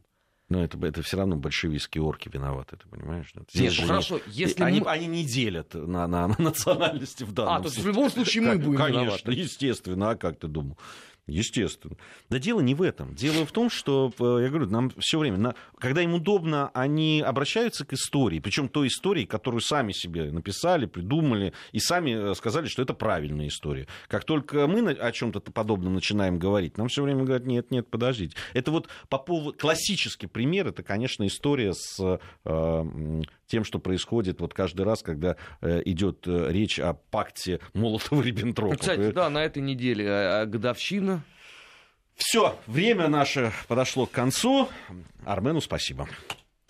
[0.49, 3.31] Но это, это все равно большевистские орки виноваты, ты понимаешь?
[3.53, 7.31] Нет, ну хорошо, не- если они, мы- они не делят на, на- на национальности в
[7.33, 9.31] данном А, то есть в любом случае мы Как- будем Конечно, виноваты.
[9.33, 10.77] естественно, а как ты думал?
[11.29, 11.95] Естественно.
[12.29, 13.15] Да дело не в этом.
[13.15, 17.23] Дело в том, что, э, я говорю, нам все время, на, когда им удобно, они
[17.25, 22.67] обращаются к истории, причем той истории, которую сами себе написали, придумали, и сами э, сказали,
[22.67, 23.87] что это правильная история.
[24.07, 28.35] Как только мы о чем-то подобном начинаем говорить, нам все время говорят, нет, нет, подождите.
[28.53, 34.53] Это вот по поводу, классический пример, это, конечно, история с э, тем, что происходит вот
[34.53, 38.77] каждый раз, когда э, идет э, речь о пакте Молотова-Риббентропа.
[38.77, 41.23] Кстати, да, на этой неделе э, годовщина
[42.15, 44.69] все, время наше подошло к концу.
[45.25, 46.07] Армену спасибо.